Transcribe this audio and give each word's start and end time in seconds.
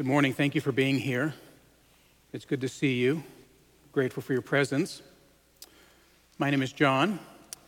Good 0.00 0.06
morning. 0.06 0.32
Thank 0.32 0.54
you 0.54 0.62
for 0.62 0.72
being 0.72 0.98
here. 0.98 1.34
It's 2.32 2.46
good 2.46 2.62
to 2.62 2.68
see 2.70 2.94
you. 2.94 3.22
Grateful 3.92 4.22
for 4.22 4.32
your 4.32 4.40
presence. 4.40 5.02
My 6.38 6.48
name 6.48 6.62
is 6.62 6.72
John. 6.72 7.18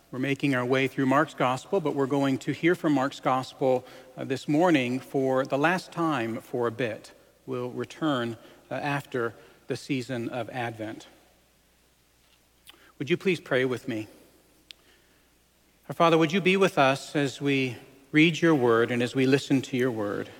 We're 0.09 0.17
making 0.17 0.55
our 0.55 0.65
way 0.65 0.87
through 0.87 1.05
Mark's 1.05 1.35
Gospel, 1.35 1.79
but 1.79 1.93
we're 1.93 2.07
going 2.07 2.39
to 2.39 2.51
hear 2.51 2.73
from 2.73 2.93
Mark's 2.93 3.19
Gospel 3.19 3.85
uh, 4.17 4.23
this 4.23 4.47
morning 4.47 4.99
for 4.99 5.45
the 5.45 5.59
last 5.59 5.91
time 5.91 6.41
for 6.41 6.65
a 6.65 6.71
bit. 6.71 7.11
We'll 7.45 7.69
return 7.69 8.37
uh, 8.71 8.73
after 8.73 9.35
the 9.67 9.77
season 9.77 10.27
of 10.29 10.49
Advent. 10.49 11.05
Would 12.97 13.11
you 13.11 13.15
please 13.15 13.39
pray 13.39 13.63
with 13.63 13.87
me? 13.87 14.07
Our 15.87 15.93
Father, 15.93 16.17
would 16.17 16.31
you 16.31 16.41
be 16.41 16.57
with 16.57 16.79
us 16.79 17.15
as 17.15 17.39
we 17.39 17.77
read 18.11 18.41
your 18.41 18.55
word 18.55 18.89
and 18.89 19.03
as 19.03 19.13
we 19.13 19.27
listen 19.27 19.61
to 19.61 19.77
your 19.77 19.91
word? 19.91 20.31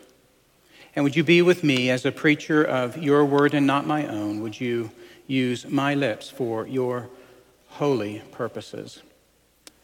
And 0.95 1.03
would 1.03 1.15
you 1.15 1.23
be 1.23 1.41
with 1.41 1.63
me 1.63 1.89
as 1.89 2.05
a 2.05 2.11
preacher 2.11 2.63
of 2.63 2.97
your 2.97 3.25
word 3.25 3.55
and 3.55 3.65
not 3.65 3.87
my 3.87 4.05
own? 4.05 4.41
Would 4.41 4.61
you 4.61 4.91
use 5.25 5.67
my 5.67 5.95
lips 5.95 6.29
for 6.29 6.67
your 6.67 7.09
holy 7.67 8.21
purposes? 8.31 9.01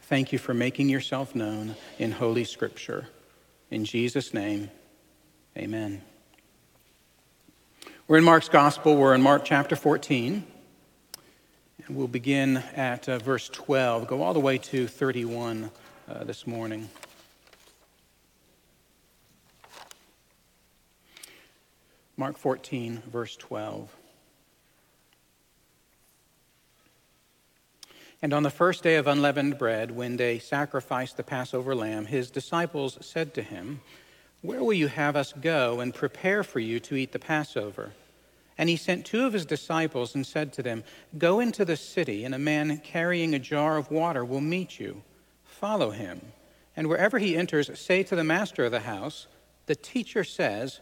Thank 0.03 0.31
you 0.31 0.37
for 0.37 0.53
making 0.53 0.87
yourself 0.87 1.33
known 1.33 1.75
in 1.97 2.11
Holy 2.11 2.43
Scripture. 2.43 3.07
In 3.71 3.85
Jesus' 3.85 4.35
name, 4.35 4.69
amen. 5.57 6.03
We're 8.07 8.17
in 8.17 8.23
Mark's 8.23 8.49
Gospel. 8.49 8.95
We're 8.95 9.15
in 9.15 9.21
Mark 9.23 9.45
chapter 9.45 9.75
14. 9.75 10.45
And 11.87 11.95
we'll 11.95 12.07
begin 12.07 12.57
at 12.75 13.09
uh, 13.09 13.17
verse 13.17 13.49
12, 13.49 14.05
go 14.05 14.21
all 14.21 14.33
the 14.33 14.39
way 14.39 14.59
to 14.59 14.87
31 14.87 15.71
uh, 16.07 16.23
this 16.23 16.45
morning. 16.45 16.87
Mark 22.19 22.37
14, 22.37 23.01
verse 23.09 23.37
12. 23.37 23.95
And 28.21 28.33
on 28.33 28.43
the 28.43 28.49
first 28.49 28.83
day 28.83 28.97
of 28.97 29.07
unleavened 29.07 29.57
bread, 29.57 29.91
when 29.91 30.17
they 30.17 30.37
sacrificed 30.37 31.15
the 31.15 31.23
Passover 31.23 31.73
lamb, 31.73 32.07
his 32.07 32.29
disciples 32.29 32.97
said 32.99 33.33
to 33.35 33.41
him, 33.41 33.79
Where 34.41 34.61
will 34.61 34.73
you 34.73 34.89
have 34.89 35.15
us 35.15 35.31
go 35.31 35.79
and 35.79 35.95
prepare 35.95 36.43
for 36.43 36.59
you 36.59 36.81
to 36.81 36.95
eat 36.97 37.13
the 37.13 37.19
Passover? 37.19 37.93
And 38.57 38.67
he 38.67 38.75
sent 38.75 39.05
two 39.05 39.25
of 39.25 39.31
his 39.31 39.45
disciples 39.45 40.13
and 40.13 40.27
said 40.27 40.51
to 40.53 40.61
them, 40.61 40.83
Go 41.17 41.39
into 41.39 41.63
the 41.63 41.77
city, 41.77 42.25
and 42.25 42.35
a 42.35 42.37
man 42.37 42.79
carrying 42.79 43.33
a 43.33 43.39
jar 43.39 43.77
of 43.77 43.91
water 43.91 44.25
will 44.25 44.41
meet 44.41 44.77
you. 44.77 45.03
Follow 45.45 45.91
him. 45.91 46.19
And 46.75 46.89
wherever 46.89 47.17
he 47.17 47.37
enters, 47.37 47.79
say 47.79 48.03
to 48.03 48.15
the 48.17 48.25
master 48.25 48.65
of 48.65 48.73
the 48.73 48.81
house, 48.81 49.27
The 49.67 49.75
teacher 49.77 50.25
says, 50.25 50.81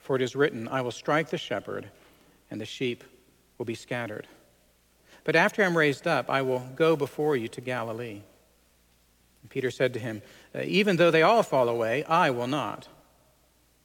For 0.00 0.16
it 0.16 0.22
is 0.22 0.34
written, 0.34 0.66
I 0.68 0.80
will 0.82 0.90
strike 0.90 1.30
the 1.30 1.38
shepherd, 1.38 1.88
and 2.50 2.60
the 2.60 2.66
sheep 2.66 3.04
will 3.58 3.66
be 3.66 3.74
scattered. 3.74 4.26
But 5.24 5.36
after 5.36 5.62
I'm 5.62 5.76
raised 5.76 6.06
up, 6.06 6.30
I 6.30 6.42
will 6.42 6.66
go 6.74 6.96
before 6.96 7.36
you 7.36 7.48
to 7.48 7.60
Galilee. 7.60 8.22
And 9.42 9.50
Peter 9.50 9.70
said 9.70 9.92
to 9.94 10.00
him, 10.00 10.22
uh, 10.54 10.62
Even 10.64 10.96
though 10.96 11.10
they 11.10 11.22
all 11.22 11.42
fall 11.42 11.68
away, 11.68 12.04
I 12.04 12.30
will 12.30 12.46
not. 12.46 12.88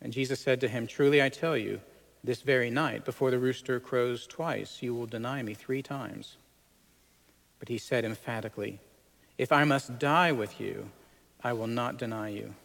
And 0.01 0.13
Jesus 0.13 0.39
said 0.39 0.61
to 0.61 0.67
him, 0.67 0.87
Truly 0.87 1.21
I 1.21 1.29
tell 1.29 1.57
you, 1.57 1.81
this 2.23 2.41
very 2.41 2.69
night, 2.69 3.05
before 3.05 3.29
the 3.29 3.37
rooster 3.37 3.79
crows 3.79 4.25
twice, 4.25 4.81
you 4.81 4.95
will 4.95 5.05
deny 5.05 5.43
me 5.43 5.53
three 5.53 5.83
times. 5.83 6.37
But 7.59 7.69
he 7.69 7.77
said 7.77 8.03
emphatically, 8.03 8.79
If 9.37 9.51
I 9.51 9.63
must 9.63 9.99
die 9.99 10.31
with 10.31 10.59
you, 10.59 10.89
I 11.43 11.53
will 11.53 11.67
not 11.67 11.97
deny 11.97 12.29
you. 12.29 12.55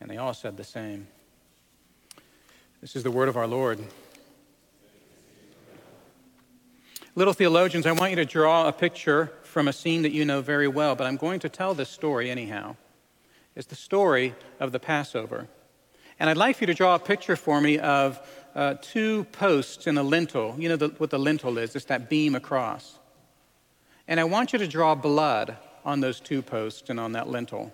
And 0.00 0.10
they 0.10 0.18
all 0.18 0.34
said 0.34 0.56
the 0.56 0.64
same. 0.64 1.08
This 2.82 2.96
is 2.96 3.04
the 3.04 3.12
word 3.12 3.28
of 3.28 3.36
our 3.36 3.46
Lord. 3.46 3.78
Little 7.14 7.32
theologians, 7.32 7.86
I 7.86 7.92
want 7.92 8.10
you 8.10 8.16
to 8.16 8.24
draw 8.24 8.66
a 8.66 8.72
picture 8.72 9.32
from 9.44 9.68
a 9.68 9.72
scene 9.72 10.02
that 10.02 10.10
you 10.10 10.24
know 10.24 10.40
very 10.40 10.66
well, 10.66 10.96
but 10.96 11.06
I'm 11.06 11.16
going 11.16 11.38
to 11.40 11.48
tell 11.48 11.74
this 11.74 11.88
story 11.88 12.28
anyhow. 12.28 12.74
It's 13.54 13.68
the 13.68 13.76
story 13.76 14.34
of 14.58 14.72
the 14.72 14.80
Passover. 14.80 15.46
And 16.18 16.28
I'd 16.28 16.36
like 16.36 16.56
for 16.56 16.64
you 16.64 16.66
to 16.66 16.74
draw 16.74 16.96
a 16.96 16.98
picture 16.98 17.36
for 17.36 17.60
me 17.60 17.78
of 17.78 18.18
uh, 18.56 18.74
two 18.82 19.24
posts 19.30 19.86
in 19.86 19.96
a 19.96 20.02
lintel. 20.02 20.56
You 20.58 20.70
know 20.70 20.76
the, 20.76 20.88
what 20.88 21.10
the 21.10 21.20
lintel 21.20 21.58
is, 21.58 21.76
it's 21.76 21.84
that 21.84 22.10
beam 22.10 22.34
across. 22.34 22.98
And 24.08 24.18
I 24.18 24.24
want 24.24 24.52
you 24.52 24.58
to 24.58 24.66
draw 24.66 24.96
blood 24.96 25.56
on 25.84 26.00
those 26.00 26.18
two 26.18 26.42
posts 26.42 26.90
and 26.90 26.98
on 26.98 27.12
that 27.12 27.28
lintel. 27.28 27.72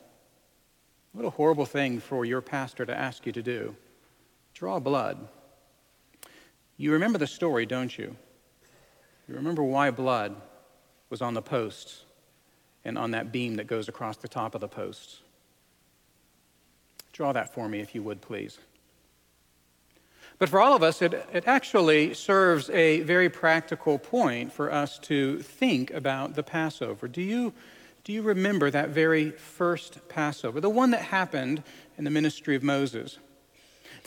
What 1.12 1.24
a 1.24 1.30
horrible 1.30 1.64
thing 1.64 1.98
for 1.98 2.26
your 2.26 2.42
pastor 2.42 2.84
to 2.84 2.94
ask 2.94 3.24
you 3.24 3.32
to 3.32 3.42
do 3.42 3.74
draw 4.58 4.80
blood. 4.80 5.28
You 6.76 6.92
remember 6.92 7.16
the 7.16 7.28
story, 7.28 7.64
don't 7.64 7.96
you? 7.96 8.16
You 9.28 9.36
remember 9.36 9.62
why 9.62 9.92
blood 9.92 10.34
was 11.10 11.22
on 11.22 11.34
the 11.34 11.42
posts 11.42 12.02
and 12.84 12.98
on 12.98 13.12
that 13.12 13.30
beam 13.30 13.54
that 13.56 13.68
goes 13.68 13.88
across 13.88 14.16
the 14.16 14.26
top 14.26 14.56
of 14.56 14.60
the 14.60 14.66
posts. 14.66 15.20
Draw 17.12 17.34
that 17.34 17.54
for 17.54 17.68
me, 17.68 17.78
if 17.78 17.94
you 17.94 18.02
would, 18.02 18.20
please. 18.20 18.58
But 20.40 20.48
for 20.48 20.60
all 20.60 20.74
of 20.74 20.82
us, 20.82 21.02
it, 21.02 21.14
it 21.32 21.44
actually 21.46 22.14
serves 22.14 22.68
a 22.70 23.02
very 23.02 23.30
practical 23.30 23.96
point 23.96 24.52
for 24.52 24.72
us 24.72 24.98
to 25.00 25.38
think 25.38 25.92
about 25.92 26.34
the 26.34 26.42
Passover. 26.42 27.06
Do 27.06 27.22
you, 27.22 27.52
do 28.02 28.12
you 28.12 28.22
remember 28.22 28.72
that 28.72 28.88
very 28.88 29.30
first 29.30 30.08
Passover, 30.08 30.60
the 30.60 30.68
one 30.68 30.90
that 30.90 31.02
happened 31.02 31.62
in 31.96 32.02
the 32.02 32.10
ministry 32.10 32.56
of 32.56 32.64
Moses? 32.64 33.18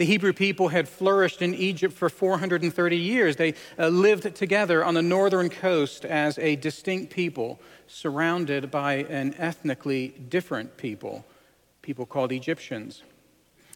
The 0.01 0.07
Hebrew 0.07 0.33
people 0.33 0.69
had 0.69 0.89
flourished 0.89 1.43
in 1.43 1.53
Egypt 1.53 1.93
for 1.93 2.09
430 2.09 2.97
years. 2.97 3.35
They 3.35 3.53
uh, 3.77 3.89
lived 3.89 4.33
together 4.33 4.83
on 4.83 4.95
the 4.95 5.03
northern 5.03 5.47
coast 5.47 6.05
as 6.05 6.39
a 6.39 6.55
distinct 6.55 7.13
people, 7.13 7.59
surrounded 7.85 8.71
by 8.71 9.05
an 9.09 9.35
ethnically 9.37 10.07
different 10.27 10.75
people, 10.75 11.23
people 11.83 12.07
called 12.07 12.31
Egyptians. 12.31 13.03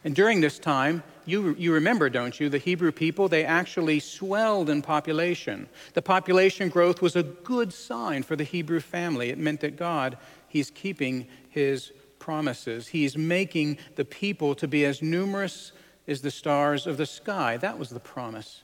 And 0.04 0.16
during 0.16 0.42
this 0.42 0.58
time, 0.58 1.04
you, 1.28 1.54
you 1.60 1.72
remember, 1.72 2.10
don't 2.10 2.40
you, 2.40 2.50
the 2.50 2.58
Hebrew 2.58 2.92
people, 2.92 3.28
they 3.28 3.46
actually 3.46 4.00
swelled 4.00 4.68
in 4.68 4.82
population. 4.82 5.70
The 5.94 6.02
population 6.02 6.70
growth 6.70 7.04
was 7.04 7.16
a 7.16 7.22
good 7.22 7.72
sign 7.72 8.24
for 8.24 8.36
the 8.36 8.44
Hebrew 8.44 8.80
family. 8.80 9.30
It 9.30 9.38
meant 9.38 9.60
that 9.60 9.76
God, 9.78 10.18
He's 10.48 10.72
keeping 10.72 11.28
His 11.52 11.92
promises. 12.18 12.88
He's 12.88 13.16
making 13.16 13.78
the 13.96 14.06
people 14.06 14.56
to 14.56 14.68
be 14.68 14.86
as 14.86 15.04
numerous 15.04 15.72
is 16.08 16.22
the 16.22 16.32
stars 16.32 16.88
of 16.88 16.98
the 16.98 17.06
sky. 17.06 17.58
That 17.58 17.80
was 17.80 17.90
the 17.90 18.00
promise. 18.00 18.64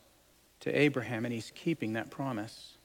to 0.61 0.71
Abraham, 0.79 1.25
and 1.25 1.33
he's 1.33 1.51
keeping 1.55 1.93
that 1.93 2.11
promise. 2.11 2.77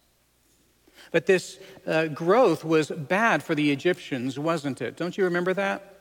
But 1.12 1.26
this 1.26 1.58
uh, 1.86 2.06
growth 2.06 2.64
was 2.64 2.90
bad 2.90 3.42
for 3.42 3.54
the 3.54 3.70
Egyptians, 3.70 4.38
wasn't 4.38 4.80
it? 4.80 4.96
Don't 4.96 5.16
you 5.16 5.24
remember 5.24 5.52
that? 5.54 5.94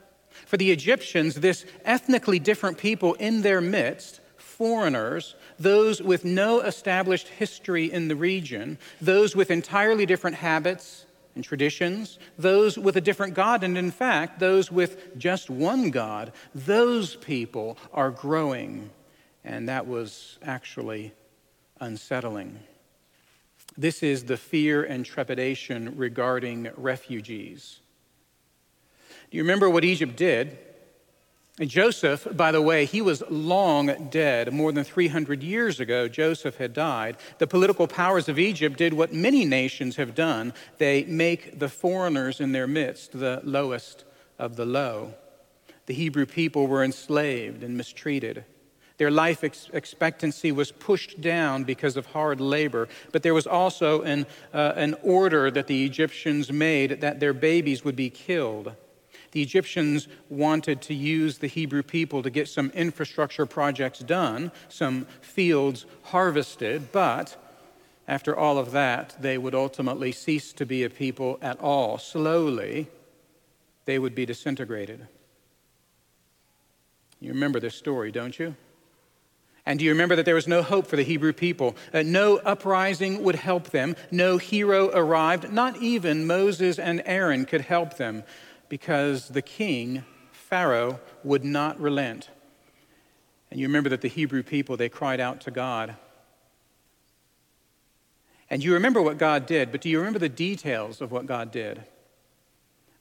For 0.45 0.57
the 0.57 0.71
Egyptians, 0.71 1.35
this 1.35 1.65
ethnically 1.83 2.39
different 2.39 2.77
people 2.77 3.13
in 3.15 3.41
their 3.41 3.61
midst, 3.61 4.21
foreigners, 4.37 5.35
those 5.59 6.01
with 6.01 6.25
no 6.25 6.61
established 6.61 7.27
history 7.27 7.91
in 7.91 8.07
the 8.07 8.15
region, 8.15 8.77
those 9.01 9.35
with 9.35 9.51
entirely 9.51 10.05
different 10.05 10.37
habits 10.37 11.04
and 11.35 11.43
traditions, 11.43 12.17
those 12.37 12.77
with 12.77 12.95
a 12.95 13.01
different 13.01 13.33
God, 13.33 13.63
and 13.63 13.77
in 13.77 13.91
fact, 13.91 14.39
those 14.39 14.71
with 14.71 15.17
just 15.17 15.49
one 15.49 15.91
God, 15.91 16.31
those 16.53 17.15
people 17.17 17.77
are 17.93 18.11
growing. 18.11 18.89
And 19.43 19.69
that 19.69 19.85
was 19.85 20.39
actually 20.41 21.13
unsettling. 21.79 22.59
This 23.77 24.01
is 24.01 24.23
the 24.23 24.37
fear 24.37 24.83
and 24.83 25.05
trepidation 25.05 25.97
regarding 25.97 26.69
refugees. 26.77 27.79
Do 29.29 29.37
you 29.37 29.43
remember 29.43 29.69
what 29.69 29.83
Egypt 29.83 30.15
did? 30.15 30.57
Joseph, 31.61 32.27
by 32.35 32.51
the 32.51 32.61
way, 32.61 32.83
he 32.83 33.01
was 33.01 33.23
long 33.29 34.09
dead. 34.09 34.51
More 34.51 34.73
than 34.73 34.83
300 34.83 35.41
years 35.41 35.79
ago, 35.79 36.09
Joseph 36.09 36.57
had 36.57 36.73
died. 36.73 37.15
The 37.37 37.47
political 37.47 37.87
powers 37.87 38.27
of 38.27 38.37
Egypt 38.37 38.77
did 38.77 38.93
what 38.93 39.13
many 39.13 39.45
nations 39.45 39.95
have 39.95 40.13
done 40.13 40.53
they 40.79 41.05
make 41.05 41.57
the 41.57 41.69
foreigners 41.69 42.41
in 42.41 42.51
their 42.51 42.67
midst 42.67 43.13
the 43.13 43.39
lowest 43.45 44.03
of 44.37 44.57
the 44.57 44.65
low. 44.65 45.13
The 45.85 45.93
Hebrew 45.93 46.25
people 46.25 46.67
were 46.67 46.83
enslaved 46.83 47.63
and 47.63 47.77
mistreated. 47.77 48.43
Their 48.97 49.11
life 49.11 49.41
ex- 49.41 49.69
expectancy 49.71 50.51
was 50.51 50.73
pushed 50.73 51.21
down 51.21 51.63
because 51.63 51.95
of 51.95 52.07
hard 52.07 52.41
labor, 52.41 52.89
but 53.13 53.23
there 53.23 53.33
was 53.33 53.47
also 53.47 54.01
an, 54.01 54.25
uh, 54.53 54.73
an 54.75 54.95
order 55.03 55.49
that 55.51 55.67
the 55.67 55.85
Egyptians 55.85 56.51
made 56.51 56.99
that 57.01 57.21
their 57.21 57.33
babies 57.33 57.85
would 57.85 57.95
be 57.95 58.09
killed. 58.09 58.73
The 59.35 59.41
Egyptians 59.41 60.07
wanted 60.29 60.81
to 60.83 60.93
use 60.93 61.39
the 61.39 61.47
Hebrew 61.47 61.83
people 61.83 62.23
to 62.23 62.29
get 62.29 62.47
some 62.47 62.69
infrastructure 62.69 63.45
projects 63.45 63.99
done, 63.99 64.53
some 64.69 65.07
fields 65.19 65.85
harvested, 66.03 66.93
but 66.93 67.35
after 68.07 68.33
all 68.33 68.57
of 68.57 68.71
that, 68.71 69.17
they 69.19 69.37
would 69.37 69.53
ultimately 69.53 70.13
cease 70.13 70.53
to 70.53 70.65
be 70.65 70.83
a 70.83 70.89
people 70.89 71.37
at 71.41 71.59
all. 71.59 71.97
Slowly, 71.97 72.87
they 73.83 73.99
would 73.99 74.15
be 74.15 74.25
disintegrated. 74.25 75.05
You 77.19 77.33
remember 77.33 77.59
this 77.59 77.75
story, 77.75 78.13
don't 78.13 78.39
you? 78.39 78.55
And 79.65 79.79
do 79.79 79.83
you 79.83 79.91
remember 79.91 80.15
that 80.15 80.23
there 80.23 80.35
was 80.35 80.47
no 80.47 80.61
hope 80.63 80.87
for 80.87 80.95
the 80.95 81.03
Hebrew 81.03 81.33
people? 81.33 81.75
Uh, 81.93 82.03
no 82.03 82.37
uprising 82.37 83.21
would 83.23 83.35
help 83.35 83.71
them. 83.71 83.97
No 84.11 84.37
hero 84.37 84.91
arrived. 84.93 85.51
Not 85.51 85.75
even 85.81 86.25
Moses 86.25 86.79
and 86.79 87.03
Aaron 87.05 87.43
could 87.43 87.61
help 87.61 87.97
them 87.97 88.23
because 88.69 89.29
the 89.29 89.41
king, 89.41 90.03
Pharaoh, 90.31 90.99
would 91.23 91.43
not 91.43 91.79
relent. 91.79 92.29
And 93.51 93.59
you 93.59 93.67
remember 93.67 93.89
that 93.89 94.01
the 94.01 94.07
Hebrew 94.07 94.43
people, 94.43 94.77
they 94.77 94.89
cried 94.89 95.19
out 95.19 95.41
to 95.41 95.51
God. 95.51 95.95
And 98.49 98.63
you 98.63 98.73
remember 98.73 99.01
what 99.01 99.17
God 99.17 99.45
did, 99.45 99.71
but 99.71 99.81
do 99.81 99.89
you 99.89 99.97
remember 99.97 100.19
the 100.19 100.29
details 100.29 101.01
of 101.01 101.11
what 101.11 101.25
God 101.25 101.51
did? 101.51 101.83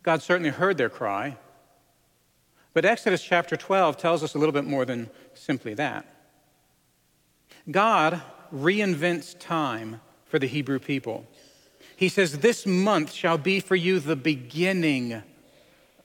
God 0.02 0.22
certainly 0.22 0.50
heard 0.50 0.76
their 0.76 0.90
cry. 0.90 1.36
But 2.72 2.84
Exodus 2.84 3.22
chapter 3.22 3.56
12 3.56 3.96
tells 3.96 4.22
us 4.22 4.34
a 4.34 4.38
little 4.38 4.52
bit 4.52 4.64
more 4.64 4.84
than 4.84 5.10
simply 5.32 5.74
that. 5.74 6.06
God 7.70 8.20
reinvents 8.52 9.38
time 9.38 10.00
for 10.26 10.38
the 10.38 10.46
Hebrew 10.46 10.78
people. 10.78 11.26
He 11.96 12.08
says, 12.08 12.38
This 12.38 12.66
month 12.66 13.12
shall 13.12 13.38
be 13.38 13.60
for 13.60 13.76
you 13.76 14.00
the 14.00 14.16
beginning 14.16 15.22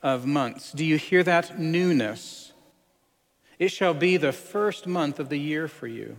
of 0.02 0.26
months. 0.26 0.72
Do 0.72 0.86
you 0.86 0.98
hear 0.98 1.24
that 1.24 1.60
newness? 1.60 2.54
It 3.58 3.70
shall 3.70 3.94
be 3.94 4.18
the 4.18 4.32
first 4.32 4.88
month 4.88 5.20
of 5.20 5.30
the 5.30 5.40
year 5.40 5.68
for 5.68 5.88
you. 5.88 6.16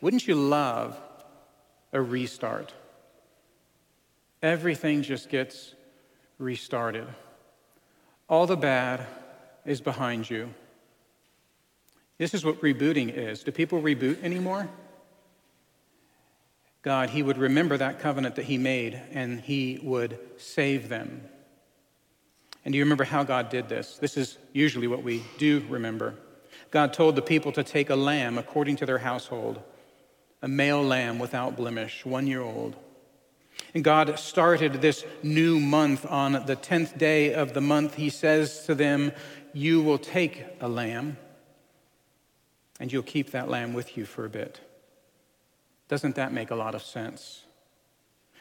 Wouldn't 0.00 0.26
you 0.26 0.34
love 0.34 0.98
a 1.92 2.00
restart? 2.00 2.72
Everything 4.42 5.02
just 5.02 5.28
gets 5.28 5.74
restarted. 6.38 7.06
All 8.28 8.46
the 8.46 8.56
bad 8.56 9.06
is 9.64 9.80
behind 9.80 10.28
you. 10.28 10.52
This 12.18 12.32
is 12.32 12.44
what 12.44 12.60
rebooting 12.60 13.12
is. 13.12 13.42
Do 13.42 13.52
people 13.52 13.82
reboot 13.82 14.22
anymore? 14.22 14.68
God, 16.82 17.10
He 17.10 17.22
would 17.22 17.38
remember 17.38 17.76
that 17.76 18.00
covenant 18.00 18.36
that 18.36 18.44
He 18.44 18.58
made 18.58 19.00
and 19.12 19.40
He 19.40 19.80
would 19.82 20.18
save 20.36 20.88
them. 20.88 21.22
And 22.64 22.72
do 22.72 22.78
you 22.78 22.84
remember 22.84 23.04
how 23.04 23.24
God 23.24 23.50
did 23.50 23.68
this? 23.68 23.98
This 23.98 24.16
is 24.16 24.38
usually 24.52 24.86
what 24.86 25.02
we 25.02 25.22
do 25.38 25.64
remember. 25.68 26.14
God 26.70 26.92
told 26.92 27.14
the 27.14 27.22
people 27.22 27.52
to 27.52 27.62
take 27.62 27.90
a 27.90 27.96
lamb 27.96 28.38
according 28.38 28.76
to 28.76 28.86
their 28.86 28.98
household, 28.98 29.60
a 30.42 30.48
male 30.48 30.82
lamb 30.82 31.18
without 31.18 31.56
blemish, 31.56 32.04
one 32.04 32.26
year 32.26 32.40
old. 32.40 32.76
And 33.74 33.84
God 33.84 34.18
started 34.18 34.74
this 34.74 35.04
new 35.22 35.60
month 35.60 36.06
on 36.06 36.32
the 36.32 36.56
10th 36.56 36.96
day 36.98 37.34
of 37.34 37.54
the 37.54 37.60
month. 37.60 37.94
He 37.94 38.08
says 38.08 38.64
to 38.66 38.74
them, 38.74 39.12
You 39.52 39.82
will 39.82 39.98
take 39.98 40.44
a 40.60 40.68
lamb 40.68 41.16
and 42.80 42.92
you'll 42.92 43.02
keep 43.02 43.30
that 43.30 43.48
lamb 43.48 43.72
with 43.72 43.96
you 43.96 44.04
for 44.04 44.24
a 44.24 44.30
bit. 44.30 44.60
Doesn't 45.88 46.16
that 46.16 46.32
make 46.32 46.50
a 46.50 46.56
lot 46.56 46.74
of 46.74 46.82
sense? 46.82 47.44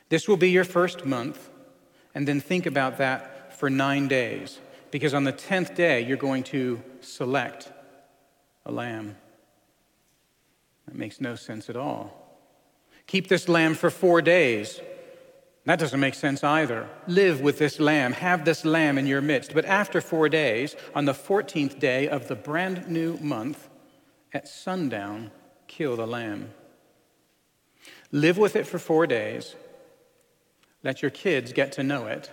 This 0.10 0.28
will 0.28 0.38
be 0.38 0.50
your 0.50 0.64
first 0.64 1.06
month, 1.06 1.50
and 2.16 2.28
then 2.28 2.40
think 2.40 2.66
about 2.66 2.98
that 2.98 3.33
for 3.64 3.70
nine 3.70 4.10
days, 4.10 4.60
because 4.92 5.14
on 5.14 5.24
the 5.24 5.32
10th 5.32 5.74
day, 5.74 6.02
you're 6.02 6.18
going 6.18 6.44
to 6.44 6.84
select 7.00 7.72
a 8.66 8.72
lamb. 8.74 9.16
That 10.86 10.96
makes 10.96 11.22
no 11.22 11.36
sense 11.36 11.70
at 11.70 11.78
all. 11.78 12.12
Keep 13.08 13.30
this 13.30 13.48
lamb 13.48 13.74
for 13.74 13.90
four 13.90 14.22
days. 14.22 14.82
That 15.64 15.80
doesn't 15.80 16.02
make 16.02 16.14
sense 16.14 16.44
either. 16.44 16.90
Live 17.08 17.40
with 17.40 17.58
this 17.58 17.80
lamb, 17.80 18.12
have 18.12 18.44
this 18.44 18.66
lamb 18.66 18.98
in 18.98 19.08
your 19.08 19.22
midst. 19.22 19.54
But 19.54 19.64
after 19.64 20.02
four 20.02 20.28
days, 20.28 20.76
on 20.94 21.06
the 21.06 21.14
14th 21.14 21.80
day 21.80 22.10
of 22.10 22.28
the 22.28 22.36
brand 22.36 22.90
new 22.90 23.18
month, 23.20 23.70
at 24.34 24.50
sundown, 24.50 25.32
kill 25.70 25.96
the 25.96 26.06
lamb. 26.06 26.54
Live 28.12 28.38
with 28.38 28.58
it 28.58 28.68
for 28.68 28.78
four 28.78 29.08
days. 29.08 29.56
Let 30.84 31.02
your 31.02 31.12
kids 31.12 31.54
get 31.54 31.72
to 31.72 31.84
know 31.84 32.08
it, 32.08 32.30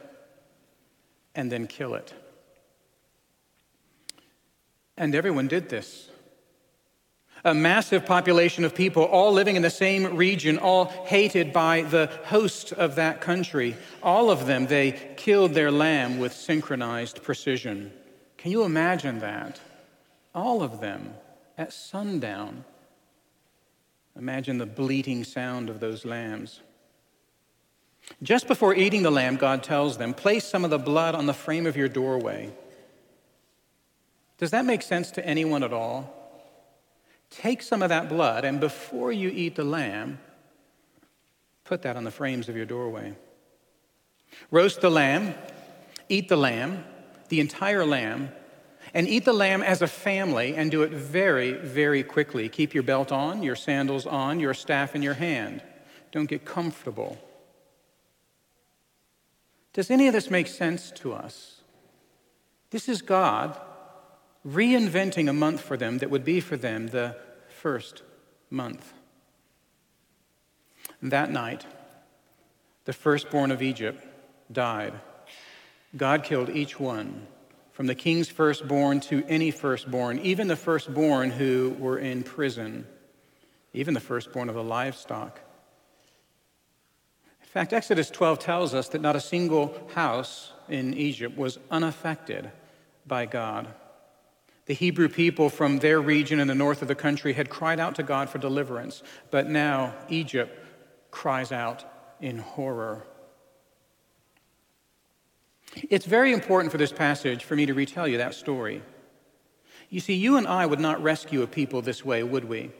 and 1.40 1.50
then 1.50 1.66
kill 1.66 1.94
it. 1.94 2.12
And 4.96 5.14
everyone 5.14 5.48
did 5.48 5.70
this. 5.70 6.10
A 7.42 7.54
massive 7.54 8.04
population 8.04 8.64
of 8.64 8.74
people, 8.74 9.04
all 9.04 9.32
living 9.32 9.56
in 9.56 9.62
the 9.62 9.70
same 9.70 10.16
region, 10.16 10.58
all 10.58 10.84
hated 10.84 11.54
by 11.54 11.80
the 11.80 12.10
host 12.24 12.72
of 12.72 12.96
that 12.96 13.22
country. 13.22 13.74
All 14.02 14.30
of 14.30 14.46
them, 14.46 14.66
they 14.66 14.92
killed 15.16 15.54
their 15.54 15.70
lamb 15.70 16.18
with 16.18 16.34
synchronized 16.34 17.22
precision. 17.22 17.90
Can 18.36 18.52
you 18.52 18.64
imagine 18.64 19.20
that? 19.20 19.58
All 20.34 20.62
of 20.62 20.82
them 20.82 21.14
at 21.56 21.72
sundown. 21.72 22.66
Imagine 24.14 24.58
the 24.58 24.66
bleating 24.66 25.24
sound 25.24 25.70
of 25.70 25.80
those 25.80 26.04
lambs. 26.04 26.60
Just 28.22 28.48
before 28.48 28.74
eating 28.74 29.02
the 29.02 29.10
lamb, 29.10 29.36
God 29.36 29.62
tells 29.62 29.96
them, 29.96 30.14
place 30.14 30.44
some 30.44 30.64
of 30.64 30.70
the 30.70 30.78
blood 30.78 31.14
on 31.14 31.26
the 31.26 31.34
frame 31.34 31.66
of 31.66 31.76
your 31.76 31.88
doorway. 31.88 32.52
Does 34.38 34.50
that 34.50 34.64
make 34.64 34.82
sense 34.82 35.10
to 35.12 35.26
anyone 35.26 35.62
at 35.62 35.72
all? 35.72 36.16
Take 37.30 37.62
some 37.62 37.82
of 37.82 37.90
that 37.90 38.08
blood, 38.08 38.44
and 38.44 38.58
before 38.58 39.12
you 39.12 39.28
eat 39.28 39.54
the 39.54 39.64
lamb, 39.64 40.18
put 41.64 41.82
that 41.82 41.96
on 41.96 42.04
the 42.04 42.10
frames 42.10 42.48
of 42.48 42.56
your 42.56 42.66
doorway. 42.66 43.14
Roast 44.50 44.80
the 44.80 44.90
lamb, 44.90 45.34
eat 46.08 46.28
the 46.28 46.36
lamb, 46.36 46.84
the 47.28 47.40
entire 47.40 47.86
lamb, 47.86 48.30
and 48.92 49.06
eat 49.06 49.24
the 49.24 49.32
lamb 49.32 49.62
as 49.62 49.82
a 49.82 49.86
family 49.86 50.56
and 50.56 50.70
do 50.70 50.82
it 50.82 50.90
very, 50.90 51.52
very 51.52 52.02
quickly. 52.02 52.48
Keep 52.48 52.74
your 52.74 52.82
belt 52.82 53.12
on, 53.12 53.42
your 53.42 53.56
sandals 53.56 54.06
on, 54.06 54.40
your 54.40 54.54
staff 54.54 54.94
in 54.94 55.02
your 55.02 55.14
hand. 55.14 55.62
Don't 56.10 56.26
get 56.26 56.44
comfortable. 56.44 57.18
Does 59.72 59.90
any 59.90 60.06
of 60.06 60.12
this 60.12 60.30
make 60.30 60.46
sense 60.46 60.90
to 60.96 61.12
us? 61.12 61.60
This 62.70 62.88
is 62.88 63.02
God 63.02 63.58
reinventing 64.46 65.28
a 65.28 65.32
month 65.32 65.60
for 65.60 65.76
them 65.76 65.98
that 65.98 66.10
would 66.10 66.24
be 66.24 66.40
for 66.40 66.56
them 66.56 66.88
the 66.88 67.16
first 67.60 68.02
month. 68.48 68.92
And 71.00 71.12
that 71.12 71.30
night, 71.30 71.66
the 72.84 72.92
firstborn 72.92 73.50
of 73.50 73.62
Egypt 73.62 74.04
died. 74.50 74.94
God 75.96 76.24
killed 76.24 76.50
each 76.50 76.80
one 76.80 77.26
from 77.72 77.86
the 77.86 77.94
king's 77.94 78.28
firstborn 78.28 79.00
to 79.00 79.24
any 79.28 79.50
firstborn, 79.50 80.18
even 80.20 80.48
the 80.48 80.56
firstborn 80.56 81.30
who 81.30 81.76
were 81.78 81.98
in 81.98 82.22
prison. 82.22 82.86
even 83.72 83.94
the 83.94 84.00
firstborn 84.00 84.48
of 84.48 84.54
the 84.54 84.64
livestock. 84.64 85.38
In 87.50 87.52
fact, 87.52 87.72
Exodus 87.72 88.10
12 88.10 88.38
tells 88.38 88.74
us 88.74 88.86
that 88.90 89.00
not 89.00 89.16
a 89.16 89.20
single 89.20 89.76
house 89.92 90.52
in 90.68 90.94
Egypt 90.94 91.36
was 91.36 91.58
unaffected 91.68 92.52
by 93.08 93.26
God. 93.26 93.66
The 94.66 94.74
Hebrew 94.74 95.08
people 95.08 95.50
from 95.50 95.80
their 95.80 96.00
region 96.00 96.38
in 96.38 96.46
the 96.46 96.54
north 96.54 96.80
of 96.80 96.86
the 96.86 96.94
country 96.94 97.32
had 97.32 97.50
cried 97.50 97.80
out 97.80 97.96
to 97.96 98.04
God 98.04 98.30
for 98.30 98.38
deliverance, 98.38 99.02
but 99.32 99.48
now 99.48 99.92
Egypt 100.08 100.64
cries 101.10 101.50
out 101.50 101.84
in 102.20 102.38
horror. 102.38 103.04
It's 105.74 106.06
very 106.06 106.32
important 106.32 106.70
for 106.70 106.78
this 106.78 106.92
passage 106.92 107.42
for 107.42 107.56
me 107.56 107.66
to 107.66 107.74
retell 107.74 108.06
you 108.06 108.18
that 108.18 108.34
story. 108.34 108.80
You 109.88 109.98
see, 109.98 110.14
you 110.14 110.36
and 110.36 110.46
I 110.46 110.66
would 110.66 110.78
not 110.78 111.02
rescue 111.02 111.42
a 111.42 111.48
people 111.48 111.82
this 111.82 112.04
way, 112.04 112.22
would 112.22 112.44
we? 112.44 112.70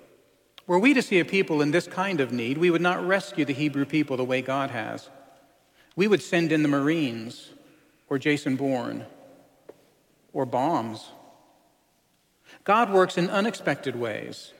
Were 0.66 0.78
we 0.78 0.94
to 0.94 1.02
see 1.02 1.18
a 1.18 1.24
people 1.24 1.62
in 1.62 1.70
this 1.70 1.86
kind 1.86 2.20
of 2.20 2.32
need, 2.32 2.58
we 2.58 2.70
would 2.70 2.82
not 2.82 3.04
rescue 3.04 3.44
the 3.44 3.52
Hebrew 3.52 3.84
people 3.84 4.16
the 4.16 4.24
way 4.24 4.42
God 4.42 4.70
has. 4.70 5.08
We 5.96 6.06
would 6.06 6.22
send 6.22 6.52
in 6.52 6.62
the 6.62 6.68
Marines 6.68 7.50
or 8.08 8.18
Jason 8.18 8.56
Bourne 8.56 9.04
or 10.32 10.46
bombs. 10.46 11.10
God 12.64 12.92
works 12.92 13.18
in 13.18 13.30
unexpected 13.30 13.96
ways. 13.96 14.52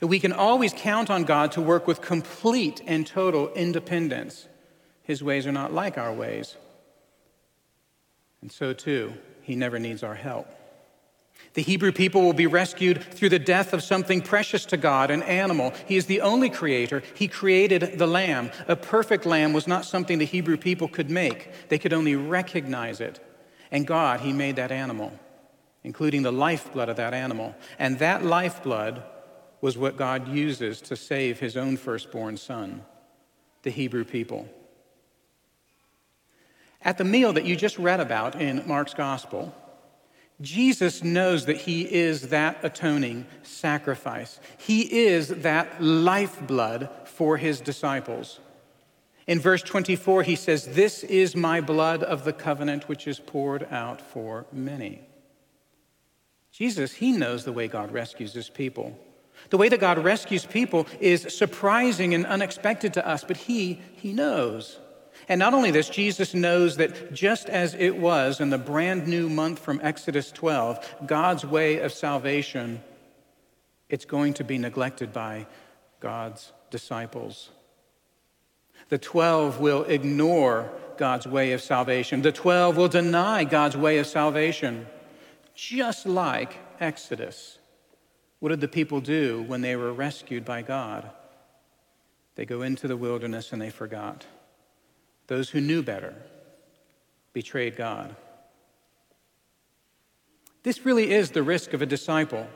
And 0.00 0.10
we 0.10 0.20
can 0.20 0.32
always 0.32 0.72
count 0.72 1.10
on 1.10 1.24
God 1.24 1.52
to 1.52 1.60
work 1.60 1.86
with 1.86 2.00
complete 2.00 2.82
and 2.86 3.06
total 3.06 3.52
independence. 3.54 4.48
His 5.02 5.22
ways 5.22 5.46
are 5.46 5.52
not 5.52 5.72
like 5.72 5.96
our 5.98 6.12
ways. 6.12 6.56
And 8.42 8.50
so, 8.50 8.72
too, 8.72 9.14
He 9.42 9.56
never 9.56 9.78
needs 9.78 10.02
our 10.02 10.14
help. 10.14 10.46
The 11.54 11.62
Hebrew 11.62 11.92
people 11.92 12.22
will 12.22 12.32
be 12.32 12.48
rescued 12.48 13.02
through 13.02 13.28
the 13.28 13.38
death 13.38 13.72
of 13.72 13.82
something 13.82 14.20
precious 14.20 14.64
to 14.66 14.76
God, 14.76 15.10
an 15.10 15.22
animal. 15.22 15.72
He 15.86 15.96
is 15.96 16.06
the 16.06 16.20
only 16.20 16.50
creator. 16.50 17.02
He 17.14 17.28
created 17.28 17.96
the 17.96 18.08
lamb. 18.08 18.50
A 18.66 18.74
perfect 18.74 19.24
lamb 19.24 19.52
was 19.52 19.68
not 19.68 19.84
something 19.84 20.18
the 20.18 20.24
Hebrew 20.24 20.56
people 20.56 20.88
could 20.88 21.10
make, 21.10 21.68
they 21.68 21.78
could 21.78 21.92
only 21.92 22.16
recognize 22.16 23.00
it. 23.00 23.20
And 23.70 23.86
God, 23.86 24.20
He 24.20 24.32
made 24.32 24.56
that 24.56 24.72
animal, 24.72 25.12
including 25.84 26.22
the 26.22 26.32
lifeblood 26.32 26.88
of 26.88 26.96
that 26.96 27.14
animal. 27.14 27.54
And 27.78 28.00
that 28.00 28.24
lifeblood 28.24 29.02
was 29.60 29.78
what 29.78 29.96
God 29.96 30.28
uses 30.28 30.80
to 30.82 30.96
save 30.96 31.38
His 31.38 31.56
own 31.56 31.76
firstborn 31.76 32.36
son, 32.36 32.82
the 33.62 33.70
Hebrew 33.70 34.04
people. 34.04 34.48
At 36.82 36.98
the 36.98 37.04
meal 37.04 37.32
that 37.32 37.46
you 37.46 37.56
just 37.56 37.78
read 37.78 38.00
about 38.00 38.40
in 38.40 38.66
Mark's 38.66 38.92
gospel, 38.92 39.54
Jesus 40.40 41.04
knows 41.04 41.46
that 41.46 41.58
he 41.58 41.82
is 41.82 42.28
that 42.28 42.58
atoning 42.62 43.26
sacrifice. 43.42 44.40
He 44.58 45.06
is 45.06 45.28
that 45.28 45.82
lifeblood 45.82 46.88
for 47.04 47.36
his 47.36 47.60
disciples. 47.60 48.40
In 49.26 49.40
verse 49.40 49.62
24, 49.62 50.24
he 50.24 50.36
says, 50.36 50.66
This 50.66 51.04
is 51.04 51.36
my 51.36 51.60
blood 51.60 52.02
of 52.02 52.24
the 52.24 52.32
covenant 52.32 52.88
which 52.88 53.06
is 53.06 53.20
poured 53.20 53.66
out 53.70 54.00
for 54.00 54.46
many. 54.52 55.00
Jesus, 56.50 56.92
he 56.92 57.12
knows 57.12 57.44
the 57.44 57.52
way 57.52 57.66
God 57.66 57.92
rescues 57.92 58.34
his 58.34 58.50
people. 58.50 58.98
The 59.50 59.56
way 59.56 59.68
that 59.68 59.80
God 59.80 59.98
rescues 59.98 60.46
people 60.46 60.86
is 61.00 61.34
surprising 61.36 62.14
and 62.14 62.26
unexpected 62.26 62.94
to 62.94 63.06
us, 63.06 63.24
but 63.24 63.36
he, 63.36 63.80
he 63.96 64.12
knows. 64.12 64.78
And 65.28 65.38
not 65.38 65.54
only 65.54 65.70
this, 65.70 65.88
Jesus 65.88 66.34
knows 66.34 66.76
that 66.76 67.12
just 67.12 67.48
as 67.48 67.74
it 67.74 67.96
was 67.96 68.40
in 68.40 68.50
the 68.50 68.58
brand 68.58 69.06
new 69.06 69.28
month 69.28 69.58
from 69.58 69.80
Exodus 69.82 70.30
12, 70.30 70.96
God's 71.06 71.44
way 71.46 71.78
of 71.78 71.92
salvation, 71.92 72.82
it's 73.88 74.04
going 74.04 74.34
to 74.34 74.44
be 74.44 74.58
neglected 74.58 75.12
by 75.12 75.46
God's 76.00 76.52
disciples. 76.70 77.50
The 78.90 78.98
12 78.98 79.60
will 79.60 79.84
ignore 79.84 80.70
God's 80.98 81.26
way 81.26 81.52
of 81.52 81.62
salvation. 81.62 82.22
The 82.22 82.32
12 82.32 82.76
will 82.76 82.88
deny 82.88 83.44
God's 83.44 83.76
way 83.76 83.98
of 83.98 84.06
salvation, 84.06 84.86
just 85.54 86.06
like 86.06 86.58
Exodus. 86.80 87.58
What 88.40 88.50
did 88.50 88.60
the 88.60 88.68
people 88.68 89.00
do 89.00 89.42
when 89.46 89.62
they 89.62 89.74
were 89.74 89.92
rescued 89.92 90.44
by 90.44 90.62
God? 90.62 91.10
They 92.34 92.44
go 92.44 92.62
into 92.62 92.86
the 92.86 92.96
wilderness 92.96 93.52
and 93.52 93.62
they 93.62 93.70
forgot. 93.70 94.26
Those 95.26 95.50
who 95.50 95.60
knew 95.60 95.82
better 95.82 96.14
betrayed 97.32 97.76
God. 97.76 98.14
This 100.62 100.84
really 100.84 101.12
is 101.12 101.30
the 101.30 101.42
risk 101.42 101.74
of 101.74 101.82
a 101.82 101.86
disciple. 101.86 102.46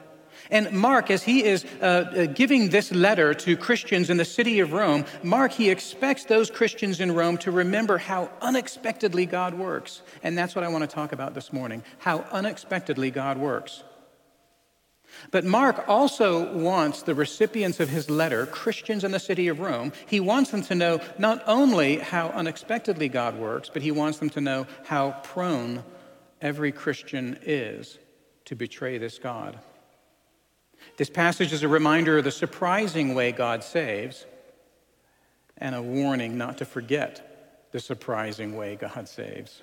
And 0.50 0.72
Mark, 0.72 1.10
as 1.10 1.22
he 1.22 1.44
is 1.44 1.64
uh, 1.80 1.84
uh, 1.84 2.26
giving 2.26 2.70
this 2.70 2.92
letter 2.92 3.34
to 3.34 3.56
Christians 3.56 4.08
in 4.08 4.16
the 4.16 4.24
city 4.24 4.60
of 4.60 4.72
Rome, 4.72 5.04
Mark, 5.22 5.52
he 5.52 5.68
expects 5.68 6.24
those 6.24 6.50
Christians 6.50 7.00
in 7.00 7.12
Rome 7.12 7.36
to 7.38 7.50
remember 7.50 7.98
how 7.98 8.30
unexpectedly 8.40 9.26
God 9.26 9.54
works. 9.54 10.02
And 10.22 10.38
that's 10.38 10.54
what 10.54 10.64
I 10.64 10.68
want 10.68 10.88
to 10.88 10.94
talk 10.94 11.12
about 11.12 11.34
this 11.34 11.52
morning 11.52 11.82
how 11.98 12.20
unexpectedly 12.30 13.10
God 13.10 13.36
works. 13.36 13.82
But 15.30 15.44
Mark 15.44 15.88
also 15.88 16.52
wants 16.52 17.02
the 17.02 17.14
recipients 17.14 17.80
of 17.80 17.88
his 17.88 18.08
letter, 18.08 18.46
Christians 18.46 19.04
in 19.04 19.10
the 19.10 19.18
city 19.18 19.48
of 19.48 19.60
Rome, 19.60 19.92
he 20.06 20.20
wants 20.20 20.50
them 20.50 20.62
to 20.62 20.74
know 20.74 21.00
not 21.18 21.42
only 21.46 21.96
how 21.96 22.28
unexpectedly 22.28 23.08
God 23.08 23.36
works, 23.36 23.70
but 23.72 23.82
he 23.82 23.90
wants 23.90 24.18
them 24.18 24.30
to 24.30 24.40
know 24.40 24.66
how 24.84 25.12
prone 25.22 25.82
every 26.40 26.72
Christian 26.72 27.38
is 27.42 27.98
to 28.44 28.54
betray 28.54 28.98
this 28.98 29.18
God. 29.18 29.58
This 30.96 31.10
passage 31.10 31.52
is 31.52 31.62
a 31.62 31.68
reminder 31.68 32.18
of 32.18 32.24
the 32.24 32.30
surprising 32.30 33.14
way 33.14 33.32
God 33.32 33.62
saves 33.64 34.26
and 35.56 35.74
a 35.74 35.82
warning 35.82 36.38
not 36.38 36.58
to 36.58 36.64
forget 36.64 37.68
the 37.72 37.80
surprising 37.80 38.56
way 38.56 38.76
God 38.76 39.08
saves. 39.08 39.62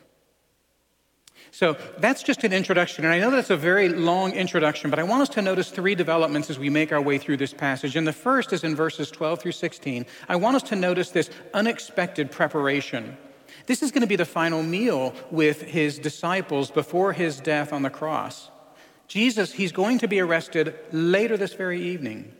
So 1.51 1.77
that's 1.99 2.21
just 2.21 2.43
an 2.43 2.51
introduction. 2.51 3.05
And 3.05 3.13
I 3.13 3.19
know 3.19 3.31
that's 3.31 3.49
a 3.49 3.57
very 3.57 3.89
long 3.89 4.33
introduction, 4.33 4.89
but 4.89 4.99
I 4.99 5.03
want 5.03 5.21
us 5.21 5.29
to 5.29 5.41
notice 5.41 5.69
three 5.69 5.95
developments 5.95 6.49
as 6.49 6.59
we 6.59 6.69
make 6.69 6.91
our 6.91 7.01
way 7.01 7.17
through 7.17 7.37
this 7.37 7.53
passage. 7.53 7.95
And 7.95 8.05
the 8.05 8.13
first 8.13 8.51
is 8.51 8.63
in 8.63 8.75
verses 8.75 9.09
12 9.09 9.41
through 9.41 9.51
16. 9.53 10.05
I 10.27 10.35
want 10.35 10.57
us 10.57 10.63
to 10.63 10.75
notice 10.75 11.11
this 11.11 11.29
unexpected 11.53 12.29
preparation. 12.29 13.17
This 13.67 13.81
is 13.81 13.91
going 13.91 14.01
to 14.01 14.07
be 14.07 14.15
the 14.15 14.25
final 14.25 14.63
meal 14.63 15.13
with 15.31 15.61
his 15.61 15.97
disciples 15.97 16.71
before 16.71 17.13
his 17.13 17.39
death 17.39 17.71
on 17.71 17.83
the 17.83 17.89
cross. 17.89 18.49
Jesus, 19.07 19.53
he's 19.53 19.71
going 19.71 19.99
to 19.99 20.07
be 20.07 20.19
arrested 20.19 20.75
later 20.91 21.37
this 21.37 21.53
very 21.53 21.81
evening. 21.81 22.33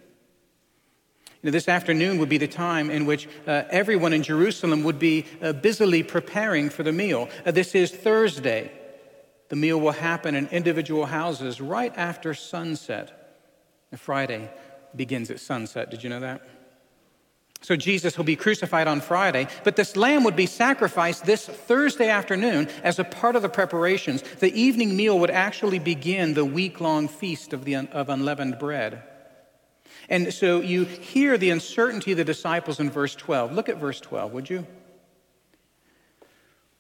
Know, 1.46 1.52
this 1.52 1.70
afternoon 1.70 2.18
would 2.18 2.30
be 2.30 2.40
the 2.40 2.48
time 2.48 2.90
in 2.90 3.06
which 3.06 3.30
uh, 3.46 3.64
everyone 3.70 4.14
in 4.14 4.24
Jerusalem 4.24 4.84
would 4.84 4.98
be 4.98 5.26
uh, 5.44 5.54
busily 5.54 6.02
preparing 6.02 6.72
for 6.72 6.82
the 6.82 6.92
meal. 6.92 7.30
Uh, 7.46 7.52
this 7.52 7.76
is 7.76 7.92
Thursday. 7.92 8.72
The 9.50 9.56
meal 9.56 9.80
will 9.80 9.92
happen 9.92 10.36
in 10.36 10.48
individual 10.48 11.06
houses 11.06 11.62
right 11.62 11.94
after 11.96 12.34
sunset. 12.34 13.38
And 13.92 14.00
Friday 14.00 14.50
begins 14.96 15.30
at 15.30 15.40
sunset. 15.40 15.92
Did 15.92 16.04
you 16.04 16.10
know 16.10 16.20
that? 16.20 16.42
So 17.62 17.76
Jesus 17.76 18.16
will 18.16 18.26
be 18.26 18.36
crucified 18.36 18.88
on 18.88 19.02
Friday, 19.02 19.48
but 19.64 19.76
this 19.76 19.96
lamb 19.96 20.24
would 20.24 20.36
be 20.36 20.46
sacrificed 20.46 21.26
this 21.26 21.48
Thursday 21.48 22.10
afternoon 22.10 22.70
as 22.84 23.00
a 23.00 23.04
part 23.04 23.36
of 23.36 23.42
the 23.42 23.50
preparations. 23.50 24.22
The 24.22 24.54
evening 24.54 24.96
meal 24.96 25.18
would 25.18 25.32
actually 25.32 25.80
begin 25.80 26.36
the 26.36 26.46
week 26.46 26.80
long 26.80 27.08
feast 27.08 27.54
of, 27.54 27.66
the, 27.66 27.78
of 27.78 28.10
unleavened 28.10 28.60
bread. 28.60 29.02
And 30.10 30.32
so 30.32 30.62
you 30.62 30.84
hear 30.84 31.38
the 31.38 31.50
uncertainty 31.50 32.12
of 32.12 32.18
the 32.18 32.24
disciples 32.24 32.80
in 32.80 32.92
verse 32.92 33.16
12. 33.16 33.52
Look 33.52 33.68
at 33.68 33.78
verse 33.78 34.00
12, 34.00 34.32
would 34.34 34.50
you? 34.50 34.68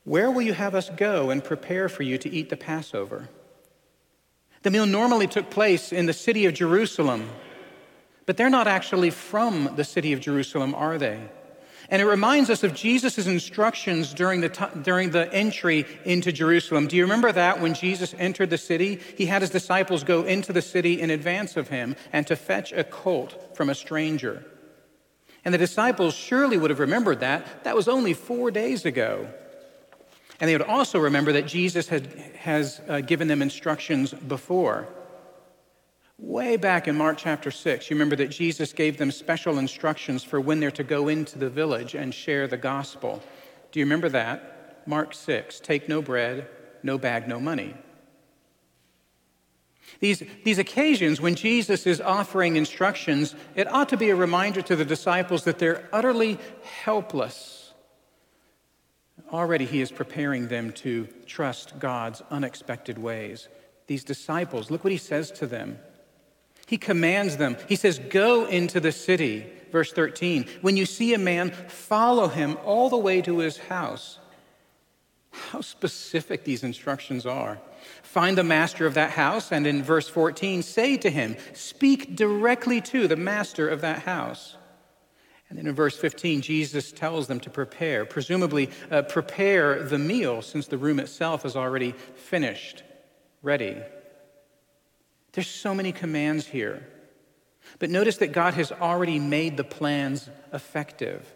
Where 0.05 0.29
will 0.29 0.43
you 0.43 0.53
have 0.53 0.75
us 0.75 0.89
go 0.95 1.31
and 1.31 1.43
prepare 1.43 1.89
for 1.89 2.03
you 2.03 2.17
to 2.19 2.29
eat 2.29 2.49
the 2.49 2.57
Passover? 2.57 3.27
The 4.61 4.71
meal 4.71 4.85
normally 4.85 5.27
took 5.27 5.49
place 5.49 5.91
in 5.91 6.05
the 6.05 6.13
city 6.13 6.45
of 6.45 6.53
Jerusalem, 6.53 7.29
but 8.25 8.37
they're 8.37 8.49
not 8.49 8.67
actually 8.67 9.09
from 9.09 9.75
the 9.75 9.83
city 9.83 10.13
of 10.13 10.19
Jerusalem, 10.19 10.73
are 10.75 10.97
they? 10.97 11.19
And 11.89 12.01
it 12.01 12.05
reminds 12.05 12.49
us 12.49 12.63
of 12.63 12.73
Jesus' 12.73 13.27
instructions 13.27 14.13
during 14.13 14.41
the, 14.41 14.49
t- 14.49 14.65
during 14.81 15.11
the 15.11 15.31
entry 15.33 15.85
into 16.03 16.31
Jerusalem. 16.31 16.87
Do 16.87 16.95
you 16.95 17.03
remember 17.03 17.31
that 17.31 17.61
when 17.61 17.73
Jesus 17.73 18.15
entered 18.17 18.49
the 18.49 18.57
city? 18.57 18.99
He 19.17 19.27
had 19.27 19.41
his 19.41 19.51
disciples 19.51 20.03
go 20.03 20.23
into 20.23 20.51
the 20.53 20.63
city 20.63 20.99
in 20.99 21.09
advance 21.11 21.57
of 21.57 21.69
him 21.69 21.95
and 22.11 22.25
to 22.27 22.35
fetch 22.35 22.71
a 22.71 22.83
colt 22.83 23.55
from 23.55 23.69
a 23.69 23.75
stranger. 23.75 24.43
And 25.43 25.53
the 25.53 25.59
disciples 25.59 26.15
surely 26.15 26.57
would 26.57 26.71
have 26.71 26.79
remembered 26.79 27.19
that. 27.19 27.63
That 27.63 27.75
was 27.75 27.87
only 27.87 28.13
four 28.13 28.49
days 28.49 28.85
ago. 28.85 29.27
And 30.39 30.49
they 30.49 30.53
would 30.53 30.67
also 30.67 30.99
remember 30.99 31.31
that 31.33 31.47
Jesus 31.47 31.87
had, 31.87 32.07
has 32.37 32.81
uh, 32.87 33.01
given 33.01 33.27
them 33.27 33.41
instructions 33.41 34.13
before. 34.13 34.87
Way 36.17 36.55
back 36.55 36.87
in 36.87 36.95
Mark 36.95 37.17
chapter 37.17 37.51
6, 37.51 37.89
you 37.89 37.95
remember 37.95 38.15
that 38.17 38.29
Jesus 38.29 38.71
gave 38.71 38.97
them 38.97 39.11
special 39.11 39.57
instructions 39.57 40.23
for 40.23 40.39
when 40.39 40.59
they're 40.59 40.71
to 40.71 40.83
go 40.83 41.07
into 41.07 41.37
the 41.37 41.49
village 41.49 41.93
and 41.93 42.13
share 42.13 42.47
the 42.47 42.57
gospel. 42.57 43.21
Do 43.71 43.79
you 43.79 43.85
remember 43.85 44.09
that? 44.09 44.83
Mark 44.87 45.13
6 45.13 45.59
take 45.59 45.89
no 45.89 46.01
bread, 46.01 46.47
no 46.83 46.97
bag, 46.97 47.27
no 47.27 47.39
money. 47.39 47.73
These, 49.99 50.23
these 50.43 50.57
occasions 50.57 51.21
when 51.21 51.35
Jesus 51.35 51.85
is 51.85 52.01
offering 52.01 52.55
instructions, 52.55 53.35
it 53.55 53.71
ought 53.71 53.89
to 53.89 53.97
be 53.97 54.09
a 54.09 54.15
reminder 54.15 54.61
to 54.63 54.75
the 54.75 54.85
disciples 54.85 55.43
that 55.43 55.59
they're 55.59 55.87
utterly 55.93 56.37
helpless. 56.63 57.54
Already 59.31 59.65
he 59.65 59.81
is 59.81 59.91
preparing 59.91 60.47
them 60.47 60.71
to 60.73 61.07
trust 61.25 61.79
God's 61.79 62.21
unexpected 62.29 62.97
ways. 62.97 63.47
These 63.87 64.03
disciples, 64.03 64.71
look 64.71 64.83
what 64.83 64.91
he 64.91 64.97
says 64.97 65.31
to 65.31 65.47
them. 65.47 65.79
He 66.67 66.77
commands 66.77 67.37
them. 67.37 67.57
He 67.67 67.75
says, 67.75 67.99
Go 67.99 68.45
into 68.45 68.79
the 68.79 68.91
city. 68.91 69.45
Verse 69.71 69.91
13. 69.91 70.47
When 70.61 70.77
you 70.77 70.85
see 70.85 71.13
a 71.13 71.19
man, 71.19 71.51
follow 71.51 72.27
him 72.27 72.57
all 72.63 72.89
the 72.89 72.97
way 72.97 73.21
to 73.21 73.39
his 73.39 73.57
house. 73.57 74.19
How 75.31 75.61
specific 75.61 76.43
these 76.43 76.63
instructions 76.63 77.25
are. 77.25 77.59
Find 78.01 78.37
the 78.37 78.43
master 78.43 78.85
of 78.85 78.93
that 78.93 79.11
house, 79.11 79.51
and 79.51 79.67
in 79.67 79.83
verse 79.83 80.07
14, 80.07 80.63
say 80.63 80.97
to 80.97 81.09
him, 81.09 81.35
Speak 81.53 82.15
directly 82.15 82.79
to 82.81 83.07
the 83.07 83.17
master 83.17 83.67
of 83.67 83.81
that 83.81 84.03
house. 84.03 84.55
And 85.55 85.63
then 85.63 85.69
in 85.69 85.75
verse 85.75 85.95
15, 85.95 86.41
Jesus 86.41 86.91
tells 86.91 87.27
them 87.27 87.39
to 87.39 87.49
prepare, 87.49 88.03
presumably 88.03 88.69
uh, 88.91 89.03
prepare 89.03 89.83
the 89.83 89.97
meal 89.97 90.41
since 90.41 90.67
the 90.67 90.77
room 90.77 90.99
itself 90.99 91.45
is 91.45 91.55
already 91.55 91.93
finished, 92.15 92.83
ready. 93.41 93.77
There's 95.31 95.47
so 95.47 95.73
many 95.73 95.93
commands 95.93 96.45
here. 96.45 96.85
But 97.79 97.89
notice 97.89 98.17
that 98.17 98.33
God 98.33 98.55
has 98.55 98.73
already 98.73 99.17
made 99.17 99.55
the 99.55 99.63
plans 99.63 100.29
effective. 100.51 101.33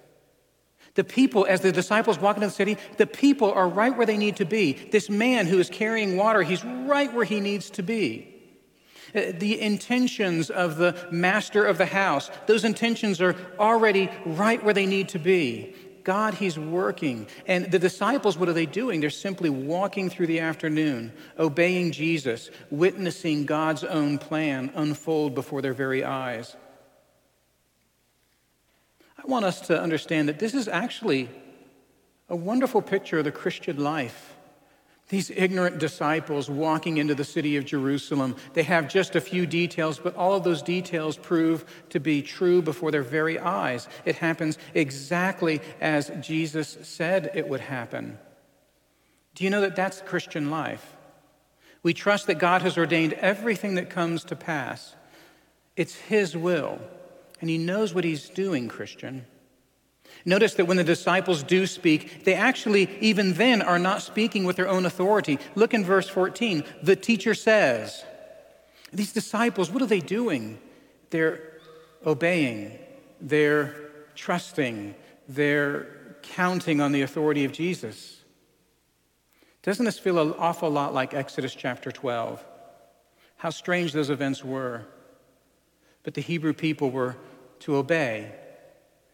The 0.96 1.06
people, 1.06 1.46
as 1.48 1.62
the 1.62 1.72
disciples 1.72 2.20
walk 2.20 2.36
into 2.36 2.48
the 2.48 2.54
city, 2.54 2.76
the 2.98 3.08
people 3.08 3.54
are 3.54 3.70
right 3.70 3.96
where 3.96 4.06
they 4.06 4.18
need 4.18 4.36
to 4.36 4.46
be. 4.46 4.74
This 4.74 5.10
man 5.10 5.48
who 5.48 5.60
is 5.60 5.70
carrying 5.70 6.18
water, 6.18 6.44
he's 6.44 6.66
right 6.66 7.14
where 7.14 7.24
he 7.24 7.40
needs 7.40 7.70
to 7.72 7.84
be. 7.84 8.29
Uh, 9.16 9.32
the 9.38 9.60
intentions 9.60 10.50
of 10.50 10.78
the 10.78 10.96
master 11.12 11.66
of 11.66 11.78
the 11.78 11.86
house, 11.86 12.30
those 12.48 12.64
intentions 12.64 13.22
are 13.22 13.36
already 13.60 14.10
right 14.26 14.64
where 14.64 14.74
they 14.74 14.86
need 14.86 15.10
to 15.10 15.20
be. 15.20 15.74
God, 16.04 16.34
He's 16.34 16.58
working. 16.58 17.28
And 17.46 17.72
the 17.72 17.80
disciples, 17.80 18.38
what 18.38 18.50
are 18.50 18.54
they 18.54 18.66
doing? 18.66 19.00
They're 19.00 19.10
simply 19.10 19.50
walking 19.50 20.10
through 20.10 20.28
the 20.28 20.40
afternoon, 20.40 21.14
obeying 21.38 21.92
Jesus, 21.92 22.50
witnessing 22.72 23.46
God's 23.46 23.84
own 23.84 24.18
plan 24.18 24.72
unfold 24.76 25.36
before 25.36 25.62
their 25.62 25.74
very 25.74 26.04
eyes. 26.04 26.56
I 29.18 29.28
want 29.28 29.46
us 29.46 29.62
to 29.68 29.80
understand 29.80 30.30
that 30.30 30.40
this 30.40 30.54
is 30.54 30.68
actually 30.68 31.30
a 32.30 32.36
wonderful 32.36 32.82
picture 32.82 33.20
of 33.20 33.26
the 33.26 33.32
Christian 33.32 33.78
life. 33.78 34.36
These 35.10 35.32
ignorant 35.32 35.80
disciples 35.80 36.52
walking 36.52 36.98
into 36.98 37.16
the 37.16 37.24
city 37.24 37.58
of 37.58 37.66
Jerusalem, 37.66 38.36
they 38.54 38.62
have 38.64 38.88
just 38.88 39.16
a 39.16 39.22
few 39.22 39.48
details, 39.48 39.98
but 39.98 40.16
all 40.16 40.36
of 40.36 40.44
those 40.44 40.62
details 40.62 41.18
prove 41.18 41.66
to 41.90 42.00
be 42.00 42.22
true 42.22 42.62
before 42.62 42.92
their 42.92 43.02
very 43.02 43.40
eyes. 43.40 43.88
It 44.06 44.18
happens 44.18 44.60
exactly 44.76 45.62
as 45.82 46.12
Jesus 46.22 46.78
said 46.84 47.32
it 47.34 47.50
would 47.50 47.62
happen. 47.62 48.20
Do 49.34 49.44
you 49.44 49.50
know 49.50 49.62
that 49.62 49.76
that's 49.76 50.02
Christian 50.02 50.52
life? 50.52 50.96
We 51.82 51.94
trust 51.96 52.28
that 52.28 52.38
God 52.38 52.62
has 52.62 52.78
ordained 52.78 53.14
everything 53.14 53.76
that 53.76 53.90
comes 53.90 54.24
to 54.26 54.36
pass. 54.36 54.96
It's 55.76 55.96
His 55.96 56.38
will, 56.38 56.78
and 57.42 57.50
He 57.50 57.58
knows 57.58 57.96
what 57.96 58.04
He's 58.04 58.30
doing, 58.30 58.68
Christian. 58.68 59.26
Notice 60.30 60.54
that 60.54 60.66
when 60.66 60.78
the 60.78 60.84
disciples 60.84 61.42
do 61.42 61.66
speak, 61.66 62.24
they 62.24 62.36
actually, 62.36 62.88
even 63.02 63.34
then, 63.34 63.64
are 63.64 63.80
not 63.80 64.04
speaking 64.04 64.44
with 64.44 64.58
their 64.58 64.68
own 64.68 64.86
authority. 64.86 65.40
Look 65.56 65.74
in 65.74 65.84
verse 65.84 66.08
14. 66.08 66.64
The 66.84 66.96
teacher 66.96 67.34
says, 67.34 68.04
These 68.94 69.12
disciples, 69.12 69.72
what 69.72 69.82
are 69.82 69.88
they 69.88 70.02
doing? 70.02 70.60
They're 71.10 71.54
obeying, 72.06 72.78
they're 73.20 73.74
trusting, 74.14 74.94
they're 75.28 75.88
counting 76.22 76.80
on 76.80 76.92
the 76.92 77.02
authority 77.02 77.44
of 77.44 77.52
Jesus. 77.52 78.22
Doesn't 79.64 79.86
this 79.86 79.98
feel 79.98 80.20
an 80.20 80.36
awful 80.38 80.70
lot 80.70 80.94
like 80.94 81.16
Exodus 81.16 81.56
chapter 81.56 81.92
12? 81.92 82.46
How 83.38 83.50
strange 83.50 83.94
those 83.94 84.12
events 84.12 84.46
were. 84.46 84.86
But 86.04 86.14
the 86.14 86.22
Hebrew 86.22 86.54
people 86.54 86.92
were 86.92 87.18
to 87.62 87.78
obey 87.78 88.32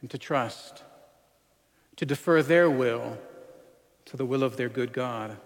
and 0.01 0.11
to 0.11 0.17
trust 0.17 0.83
to 1.95 2.05
defer 2.05 2.41
their 2.41 2.69
will 2.69 3.17
to 4.05 4.17
the 4.17 4.25
will 4.25 4.43
of 4.43 4.58
their 4.58 4.69
good 4.69 4.93
God. 4.93 5.38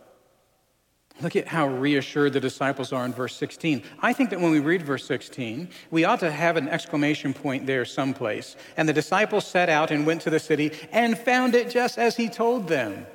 Look 1.22 1.36
at 1.36 1.50
how 1.50 1.68
reassured 1.68 2.32
the 2.34 2.40
disciples 2.40 2.94
are 2.94 3.06
in 3.06 3.12
verse 3.12 3.36
16. 3.36 3.84
I 4.00 4.14
think 4.14 4.30
that 4.30 4.40
when 4.40 4.52
we 4.52 4.60
read 4.60 4.84
verse 4.84 5.06
16, 5.06 5.70
we 5.92 6.06
ought 6.06 6.22
to 6.22 6.32
have 6.32 6.56
an 6.56 6.70
exclamation 6.70 7.34
point 7.34 7.66
there 7.66 7.84
someplace. 7.84 8.56
And 8.78 8.88
the 8.88 8.94
disciples 8.94 9.46
set 9.46 9.70
out 9.70 9.92
and 9.92 10.06
went 10.06 10.22
to 10.22 10.30
the 10.30 10.40
city 10.40 10.72
and 10.92 11.18
found 11.18 11.56
it 11.56 11.70
just 11.70 11.98
as 11.98 12.16
he 12.16 12.30
told 12.30 12.70
them. 12.70 13.06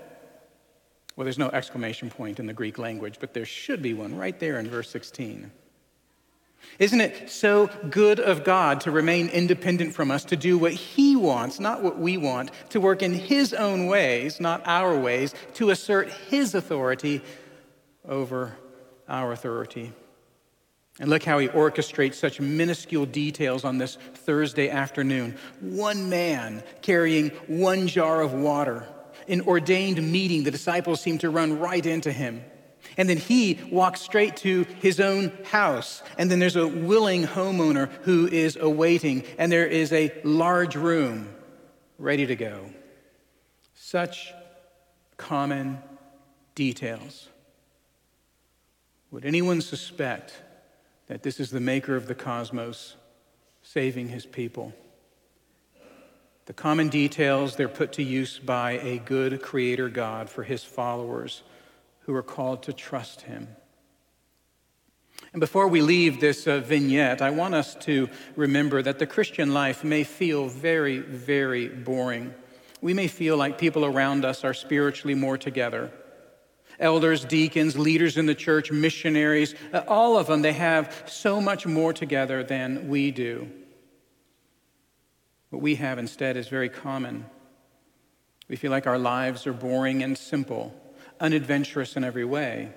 Well, 1.17 1.25
there's 1.25 1.39
no 1.39 1.49
exclamation 1.51 2.11
point 2.11 2.41
in 2.41 2.47
the 2.47 2.53
Greek 2.53 2.79
language, 2.79 3.17
but 3.21 3.33
there 3.33 3.47
should 3.47 3.81
be 3.81 3.95
one 3.95 4.17
right 4.17 4.39
there 4.39 4.59
in 4.59 4.69
verse 4.69 4.91
16. 4.91 5.51
Isn't 6.79 7.01
it 7.01 7.31
so 7.31 7.71
good 7.89 8.19
of 8.19 8.45
God 8.45 8.81
to 8.83 8.91
remain 8.91 9.29
independent 9.29 9.95
from 9.95 10.11
us, 10.11 10.25
to 10.25 10.37
do 10.37 10.59
what 10.59 10.73
He 10.73 11.15
wants, 11.15 11.61
not 11.61 11.83
what 11.83 11.99
we 11.99 12.17
want, 12.17 12.51
to 12.71 12.81
work 12.81 13.03
in 13.03 13.15
His 13.15 13.53
own 13.53 13.87
ways, 13.87 14.41
not 14.41 14.63
our 14.67 14.99
ways, 14.99 15.35
to 15.55 15.71
assert 15.71 16.11
His 16.13 16.55
authority 16.55 17.23
over 18.07 18.57
our 19.09 19.33
authority? 19.33 19.93
And 21.01 21.11
look 21.11 21.23
how 21.23 21.39
He 21.39 21.49
orchestrates 21.49 22.15
such 22.15 22.41
minuscule 22.41 23.07
details 23.07 23.65
on 23.65 23.79
this 23.79 23.97
Thursday 24.15 24.69
afternoon. 24.69 25.37
One 25.61 26.09
man 26.09 26.63
carrying 26.83 27.31
one 27.47 27.87
jar 27.87 28.21
of 28.21 28.33
water. 28.33 28.89
In 29.27 29.41
ordained 29.43 30.03
meeting, 30.03 30.43
the 30.43 30.51
disciples 30.51 31.01
seem 31.01 31.19
to 31.19 31.31
run 31.31 31.59
right 31.59 31.85
into 31.85 32.13
Him. 32.13 32.45
And 32.97 33.09
then 33.09 33.17
he 33.17 33.61
walks 33.71 34.01
straight 34.01 34.37
to 34.39 34.65
his 34.81 35.01
own 35.01 35.33
house. 35.45 36.03
And 36.19 36.31
then 36.31 36.39
there's 36.39 36.57
a 36.57 36.67
willing 36.67 37.25
homeowner 37.25 37.91
who 38.03 38.27
is 38.27 38.57
awaiting. 38.57 39.25
And 39.39 39.51
there 39.51 39.67
is 39.67 39.93
a 39.93 40.13
large 40.25 40.77
room 40.77 41.29
ready 41.99 42.27
to 42.27 42.37
go. 42.37 42.71
Such 43.75 44.33
common 45.17 45.79
details. 46.55 47.29
Would 49.11 49.25
anyone 49.25 49.61
suspect 49.61 50.43
that 51.07 51.23
this 51.23 51.39
is 51.39 51.51
the 51.51 51.61
maker 51.61 51.97
of 51.97 52.07
the 52.07 52.15
cosmos 52.15 52.97
saving 53.63 54.09
his 54.09 54.27
people? 54.27 54.73
The 56.47 56.53
common 56.53 56.89
details, 56.89 57.57
they're 57.57 57.69
put 57.69 57.93
to 57.95 58.03
use 58.03 58.39
by 58.39 58.73
a 58.73 58.99
good 58.99 59.41
creator 59.41 59.89
God 59.89 60.29
for 60.29 60.43
his 60.43 60.63
followers 60.63 61.43
who 62.07 62.15
are 62.15 62.23
called 62.23 62.63
to 62.65 62.73
trust 62.73 63.23
him. 63.23 63.49
And 65.33 65.41
before 65.41 65.69
we 65.69 65.81
leave 65.81 66.21
this 66.21 66.47
uh, 66.47 66.61
vignette, 66.61 67.23
I 67.23 67.31
want 67.31 67.55
us 67.55 67.75
to 67.81 68.09
remember 68.37 68.83
that 68.83 68.99
the 68.99 69.07
Christian 69.07 69.53
life 69.53 69.83
may 69.83 70.05
feel 70.05 70.49
very, 70.49 70.99
very 70.99 71.69
boring. 71.69 72.35
We 72.81 72.95
may 72.95 73.09
feel 73.09 73.37
like 73.37 73.59
people 73.59 73.85
around 73.85 74.25
us 74.25 74.45
are 74.45 74.55
spiritually 74.55 75.15
more 75.15 75.39
together. 75.39 75.91
Elders, 76.79 77.25
deacons, 77.25 77.79
leaders 77.79 78.19
in 78.19 78.27
the 78.27 78.35
church, 78.35 78.71
missionaries, 78.71 79.55
uh, 79.73 79.83
all 79.89 80.19
of 80.19 80.27
them, 80.27 80.43
they 80.43 80.53
have 80.53 81.05
so 81.07 81.41
much 81.41 81.67
more 81.67 81.93
together 81.93 82.43
than 82.45 82.89
we 82.89 83.11
do. 83.11 83.49
What 85.51 85.63
we 85.63 85.77
have 85.77 85.99
instead 85.99 86.37
is 86.37 86.49
very 86.49 86.69
common. 86.69 87.25
We 88.49 88.57
feel 88.57 88.73
like 88.73 88.87
our 88.87 88.99
lives 88.99 89.47
are 89.47 89.53
boring 89.53 90.03
and 90.03 90.19
simple 90.19 90.75
unadventurous 91.21 91.97
in 91.97 92.05
every 92.05 92.25
way. 92.25 92.73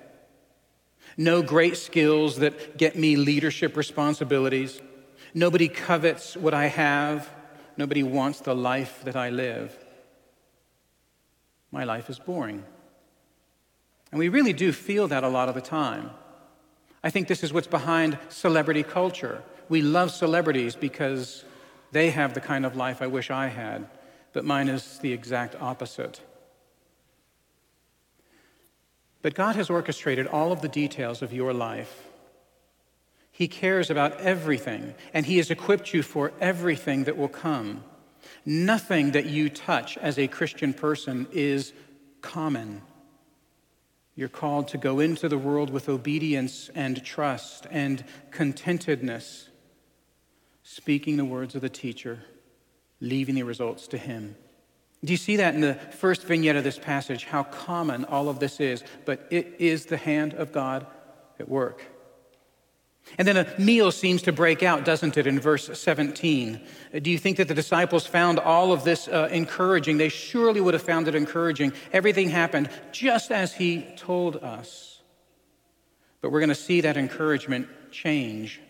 No 1.16 1.42
great 1.42 1.76
skills 1.76 2.36
that 2.36 2.76
get 2.76 2.96
me 2.96 3.16
leadership 3.16 3.76
responsibilities. 3.76 4.80
Nobody 5.34 5.68
covets 5.68 6.36
what 6.36 6.54
I 6.54 6.66
have. 6.66 7.28
Nobody 7.76 8.02
wants 8.02 8.40
the 8.40 8.54
life 8.54 9.02
that 9.04 9.16
I 9.16 9.30
live. 9.30 9.76
My 11.70 11.84
life 11.84 12.08
is 12.08 12.18
boring. 12.18 12.64
And 14.10 14.18
we 14.18 14.28
really 14.28 14.52
do 14.52 14.72
feel 14.72 15.08
that 15.08 15.24
a 15.24 15.28
lot 15.28 15.48
of 15.48 15.54
the 15.54 15.60
time. 15.60 16.10
I 17.02 17.10
think 17.10 17.28
this 17.28 17.44
is 17.44 17.52
what's 17.52 17.66
behind 17.66 18.18
celebrity 18.28 18.82
culture. 18.82 19.42
We 19.68 19.82
love 19.82 20.10
celebrities 20.10 20.74
because 20.74 21.44
they 21.92 22.10
have 22.10 22.34
the 22.34 22.40
kind 22.40 22.64
of 22.66 22.76
life 22.76 23.02
I 23.02 23.06
wish 23.06 23.30
I 23.30 23.48
had, 23.48 23.88
but 24.32 24.44
mine 24.44 24.68
is 24.68 24.98
the 24.98 25.12
exact 25.12 25.54
opposite. 25.60 26.20
But 29.28 29.34
God 29.34 29.56
has 29.56 29.68
orchestrated 29.68 30.26
all 30.26 30.52
of 30.52 30.62
the 30.62 30.70
details 30.70 31.20
of 31.20 31.34
your 31.34 31.52
life. 31.52 32.06
He 33.30 33.46
cares 33.46 33.90
about 33.90 34.18
everything, 34.22 34.94
and 35.12 35.26
He 35.26 35.36
has 35.36 35.50
equipped 35.50 35.92
you 35.92 36.02
for 36.02 36.32
everything 36.40 37.04
that 37.04 37.18
will 37.18 37.28
come. 37.28 37.84
Nothing 38.46 39.10
that 39.10 39.26
you 39.26 39.50
touch 39.50 39.98
as 39.98 40.18
a 40.18 40.28
Christian 40.28 40.72
person 40.72 41.26
is 41.30 41.74
common. 42.22 42.80
You're 44.14 44.30
called 44.30 44.68
to 44.68 44.78
go 44.78 44.98
into 44.98 45.28
the 45.28 45.36
world 45.36 45.68
with 45.68 45.90
obedience 45.90 46.70
and 46.74 47.04
trust 47.04 47.66
and 47.70 48.02
contentedness, 48.30 49.50
speaking 50.62 51.18
the 51.18 51.26
words 51.26 51.54
of 51.54 51.60
the 51.60 51.68
teacher, 51.68 52.20
leaving 52.98 53.34
the 53.34 53.42
results 53.42 53.88
to 53.88 53.98
him. 53.98 54.36
Do 55.04 55.12
you 55.12 55.16
see 55.16 55.36
that 55.36 55.54
in 55.54 55.60
the 55.60 55.74
first 55.74 56.24
vignette 56.24 56.56
of 56.56 56.64
this 56.64 56.78
passage, 56.78 57.24
how 57.24 57.44
common 57.44 58.04
all 58.04 58.28
of 58.28 58.40
this 58.40 58.58
is? 58.58 58.82
But 59.04 59.26
it 59.30 59.54
is 59.58 59.86
the 59.86 59.96
hand 59.96 60.34
of 60.34 60.52
God 60.52 60.86
at 61.38 61.48
work. 61.48 61.84
And 63.16 63.26
then 63.26 63.36
a 63.38 63.46
meal 63.58 63.90
seems 63.90 64.22
to 64.22 64.32
break 64.32 64.62
out, 64.62 64.84
doesn't 64.84 65.16
it, 65.16 65.26
in 65.26 65.40
verse 65.40 65.70
17? 65.78 66.60
Do 67.00 67.10
you 67.10 67.16
think 67.16 67.38
that 67.38 67.48
the 67.48 67.54
disciples 67.54 68.06
found 68.06 68.38
all 68.38 68.72
of 68.72 68.84
this 68.84 69.08
uh, 69.08 69.28
encouraging? 69.30 69.96
They 69.96 70.10
surely 70.10 70.60
would 70.60 70.74
have 70.74 70.82
found 70.82 71.08
it 71.08 71.14
encouraging. 71.14 71.72
Everything 71.92 72.28
happened 72.28 72.68
just 72.92 73.30
as 73.30 73.54
he 73.54 73.86
told 73.96 74.36
us. 74.36 75.00
But 76.20 76.32
we're 76.32 76.40
going 76.40 76.48
to 76.50 76.54
see 76.54 76.82
that 76.82 76.96
encouragement 76.96 77.68
change. 77.90 78.60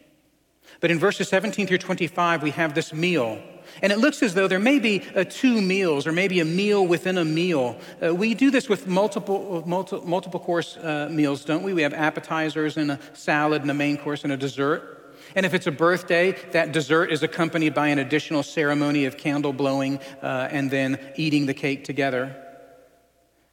But 0.81 0.91
in 0.91 0.99
verses 0.99 1.29
17 1.29 1.67
through 1.67 1.79
25, 1.79 2.43
we 2.43 2.51
have 2.51 2.75
this 2.75 2.93
meal. 2.93 3.43
And 3.83 3.93
it 3.93 3.99
looks 3.99 4.23
as 4.23 4.35
though 4.35 4.49
there 4.49 4.59
may 4.59 4.79
be 4.79 5.03
uh, 5.15 5.25
two 5.25 5.61
meals 5.61 6.07
or 6.07 6.13
maybe 6.13 6.41
a 6.41 6.45
meal 6.45 6.87
within 6.87 7.19
a 7.19 7.25
meal. 7.25 7.79
Uh, 8.05 8.15
we 8.15 8.35
do 8.35 8.51
this 8.51 8.69
with 8.69 8.87
multiple, 8.87 9.63
multi, 9.67 10.01
multiple 10.01 10.41
course 10.41 10.77
uh, 10.77 11.09
meals, 11.11 11.45
don't 11.45 11.63
we? 11.63 11.73
We 11.73 11.83
have 11.83 11.95
appetizers 11.95 12.77
and 12.77 12.93
a 12.93 13.01
salad 13.13 13.63
and 13.63 13.71
a 13.71 13.75
main 13.75 13.97
course 13.97 14.25
and 14.25 14.33
a 14.33 14.37
dessert. 14.37 14.99
And 15.35 15.45
if 15.45 15.55
it's 15.55 15.67
a 15.67 15.73
birthday, 15.73 16.33
that 16.53 16.73
dessert 16.73 17.13
is 17.13 17.23
accompanied 17.23 17.75
by 17.75 17.89
an 17.89 17.99
additional 17.99 18.43
ceremony 18.43 19.05
of 19.05 19.17
candle 19.17 19.53
blowing 19.53 19.99
uh, 20.23 20.49
and 20.51 20.71
then 20.71 20.99
eating 21.17 21.47
the 21.47 21.55
cake 21.55 21.85
together. 21.85 22.37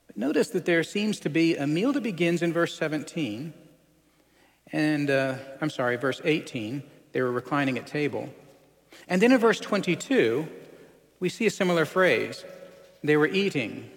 But 0.08 0.18
notice 0.18 0.50
that 0.50 0.66
there 0.66 0.84
seems 0.84 1.20
to 1.22 1.30
be 1.30 1.56
a 1.58 1.68
meal 1.68 1.92
that 1.94 2.04
begins 2.04 2.42
in 2.42 2.54
verse 2.54 2.78
17, 2.78 3.54
and 4.72 5.10
uh, 5.10 5.36
I'm 5.62 5.70
sorry, 5.70 5.98
verse 5.98 6.22
18. 6.24 6.84
They 7.12 7.22
were 7.22 7.32
reclining 7.32 7.78
at 7.78 7.88
table. 7.88 8.30
And 9.08 9.22
then 9.22 9.32
in 9.32 9.38
verse 9.38 9.60
22, 9.60 10.48
we 11.20 11.30
see 11.30 11.46
a 11.46 11.52
similar 11.52 11.86
phrase 11.86 12.44
they 13.04 13.18
were 13.18 13.28
eating. 13.28 13.90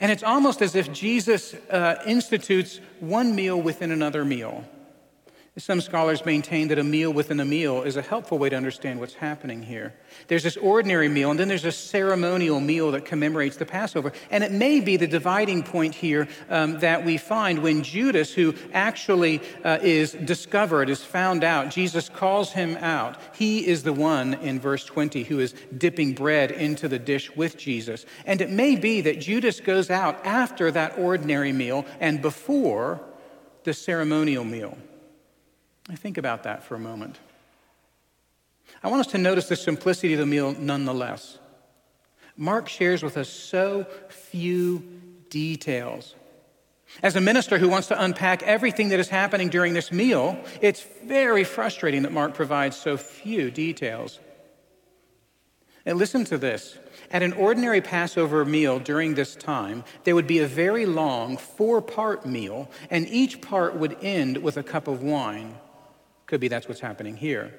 And 0.00 0.10
it's 0.10 0.22
almost 0.22 0.62
as 0.62 0.74
if 0.74 0.92
Jesus 0.92 1.54
uh, 1.70 1.96
institutes 2.06 2.80
one 3.00 3.34
meal 3.34 3.60
within 3.60 3.90
another 3.90 4.24
meal. 4.24 4.64
Some 5.56 5.80
scholars 5.80 6.24
maintain 6.26 6.66
that 6.68 6.80
a 6.80 6.82
meal 6.82 7.12
within 7.12 7.38
a 7.38 7.44
meal 7.44 7.84
is 7.84 7.96
a 7.96 8.02
helpful 8.02 8.38
way 8.38 8.48
to 8.48 8.56
understand 8.56 8.98
what's 8.98 9.14
happening 9.14 9.62
here. 9.62 9.94
There's 10.26 10.42
this 10.42 10.56
ordinary 10.56 11.08
meal, 11.08 11.30
and 11.30 11.38
then 11.38 11.46
there's 11.46 11.64
a 11.64 11.70
ceremonial 11.70 12.58
meal 12.58 12.90
that 12.90 13.04
commemorates 13.04 13.56
the 13.56 13.64
Passover. 13.64 14.10
And 14.32 14.42
it 14.42 14.50
may 14.50 14.80
be 14.80 14.96
the 14.96 15.06
dividing 15.06 15.62
point 15.62 15.94
here 15.94 16.26
um, 16.50 16.80
that 16.80 17.04
we 17.04 17.18
find 17.18 17.60
when 17.60 17.84
Judas, 17.84 18.34
who 18.34 18.52
actually 18.72 19.40
uh, 19.62 19.78
is 19.80 20.14
discovered, 20.14 20.90
is 20.90 21.04
found 21.04 21.44
out, 21.44 21.70
Jesus 21.70 22.08
calls 22.08 22.50
him 22.50 22.76
out. 22.78 23.16
He 23.36 23.64
is 23.64 23.84
the 23.84 23.92
one 23.92 24.34
in 24.34 24.58
verse 24.58 24.84
20 24.84 25.22
who 25.22 25.38
is 25.38 25.54
dipping 25.78 26.14
bread 26.14 26.50
into 26.50 26.88
the 26.88 26.98
dish 26.98 27.30
with 27.36 27.56
Jesus. 27.56 28.06
And 28.26 28.40
it 28.40 28.50
may 28.50 28.74
be 28.74 29.02
that 29.02 29.20
Judas 29.20 29.60
goes 29.60 29.88
out 29.88 30.18
after 30.26 30.72
that 30.72 30.98
ordinary 30.98 31.52
meal 31.52 31.86
and 32.00 32.20
before 32.20 33.00
the 33.62 33.72
ceremonial 33.72 34.42
meal. 34.42 34.76
I 35.88 35.94
think 35.96 36.18
about 36.18 36.44
that 36.44 36.62
for 36.62 36.74
a 36.74 36.80
moment. 36.80 37.18
I 38.82 38.88
want 38.88 39.00
us 39.00 39.12
to 39.12 39.18
notice 39.18 39.48
the 39.48 39.56
simplicity 39.56 40.14
of 40.14 40.18
the 40.18 40.26
meal 40.26 40.52
nonetheless. 40.58 41.38
Mark 42.36 42.68
shares 42.68 43.02
with 43.02 43.16
us 43.16 43.28
so 43.28 43.86
few 44.08 44.82
details. 45.28 46.14
As 47.02 47.16
a 47.16 47.20
minister 47.20 47.58
who 47.58 47.68
wants 47.68 47.88
to 47.88 48.02
unpack 48.02 48.42
everything 48.42 48.90
that 48.90 49.00
is 49.00 49.08
happening 49.08 49.48
during 49.48 49.74
this 49.74 49.90
meal, 49.90 50.38
it's 50.60 50.84
very 51.04 51.44
frustrating 51.44 52.02
that 52.02 52.12
Mark 52.12 52.34
provides 52.34 52.76
so 52.76 52.96
few 52.96 53.50
details. 53.50 54.20
And 55.86 55.98
listen 55.98 56.24
to 56.26 56.38
this. 56.38 56.78
At 57.10 57.22
an 57.22 57.34
ordinary 57.34 57.80
Passover 57.80 58.44
meal 58.44 58.78
during 58.78 59.14
this 59.14 59.36
time, 59.36 59.84
there 60.04 60.14
would 60.14 60.26
be 60.26 60.38
a 60.38 60.46
very 60.46 60.86
long 60.86 61.36
four 61.36 61.82
part 61.82 62.24
meal, 62.24 62.70
and 62.90 63.06
each 63.08 63.40
part 63.40 63.76
would 63.76 63.96
end 64.02 64.38
with 64.38 64.56
a 64.56 64.62
cup 64.62 64.88
of 64.88 65.02
wine. 65.02 65.56
Could 66.26 66.40
be 66.40 66.48
that's 66.48 66.68
what's 66.68 66.80
happening 66.80 67.16
here. 67.16 67.54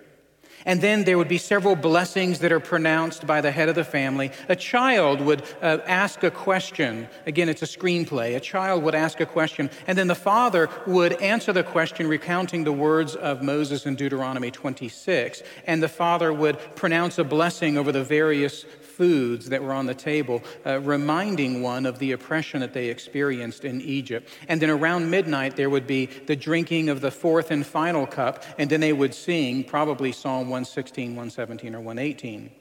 And 0.66 0.82
then 0.82 1.04
there 1.04 1.18
would 1.18 1.28
be 1.28 1.38
several 1.38 1.76
blessings 1.76 2.40
that 2.40 2.52
are 2.52 2.60
pronounced 2.60 3.28
by 3.28 3.42
the 3.42 3.52
head 3.52 3.70
of 3.70 3.76
the 3.76 3.84
family. 3.84 4.32
A 4.48 4.56
child 4.56 5.22
would 5.22 5.44
uh, 5.62 5.80
ask 5.86 6.24
a 6.24 6.32
question. 6.32 7.08
Again, 7.26 7.50
it's 7.50 7.62
a 7.62 7.66
screenplay. 7.66 8.36
A 8.36 8.40
child 8.40 8.84
would 8.84 8.96
ask 8.96 9.20
a 9.20 9.26
question, 9.26 9.70
and 9.86 9.98
then 9.98 10.08
the 10.08 10.16
father 10.16 10.70
would 10.88 11.14
answer 11.22 11.52
the 11.52 11.64
question, 11.64 12.08
recounting 12.08 12.64
the 12.64 12.72
words 12.72 13.16
of 13.16 13.44
Moses 13.44 13.86
in 13.86 13.96
Deuteronomy 13.96 14.50
26. 14.50 15.44
And 15.68 15.84
the 15.84 15.90
father 15.90 16.32
would 16.32 16.58
pronounce 16.76 17.18
a 17.18 17.24
blessing 17.24 17.78
over 17.78 17.92
the 17.92 18.04
various 18.04 18.66
foods 18.96 19.50
that 19.50 19.62
were 19.62 19.74
on 19.74 19.86
the 19.86 19.94
table, 19.94 20.44
uh, 20.66 20.80
reminding 20.80 21.62
one 21.62 21.86
of 21.86 22.00
the 22.00 22.12
oppression 22.12 22.62
that 22.62 22.74
they 22.74 22.88
experienced 22.88 23.66
in 23.66 23.82
Egypt. 23.82 24.30
And 24.48 24.62
then 24.62 24.70
around 24.70 25.10
midnight, 25.10 25.56
there 25.56 25.70
would 25.70 25.88
be 25.88 26.06
the 26.06 26.36
drinking 26.36 26.90
of 26.90 27.02
the 27.02 27.12
fourth 27.12 27.52
and 27.52 27.66
final 27.66 28.08
cup, 28.08 28.44
and 28.58 28.70
then 28.70 28.80
they 28.80 28.94
would 28.94 29.14
sing 29.14 29.64
probably 29.64 30.12
Psalm 30.12 30.50
116, 30.50 31.10
117, 31.10 31.76
or 31.76 31.80
118. 31.80 32.52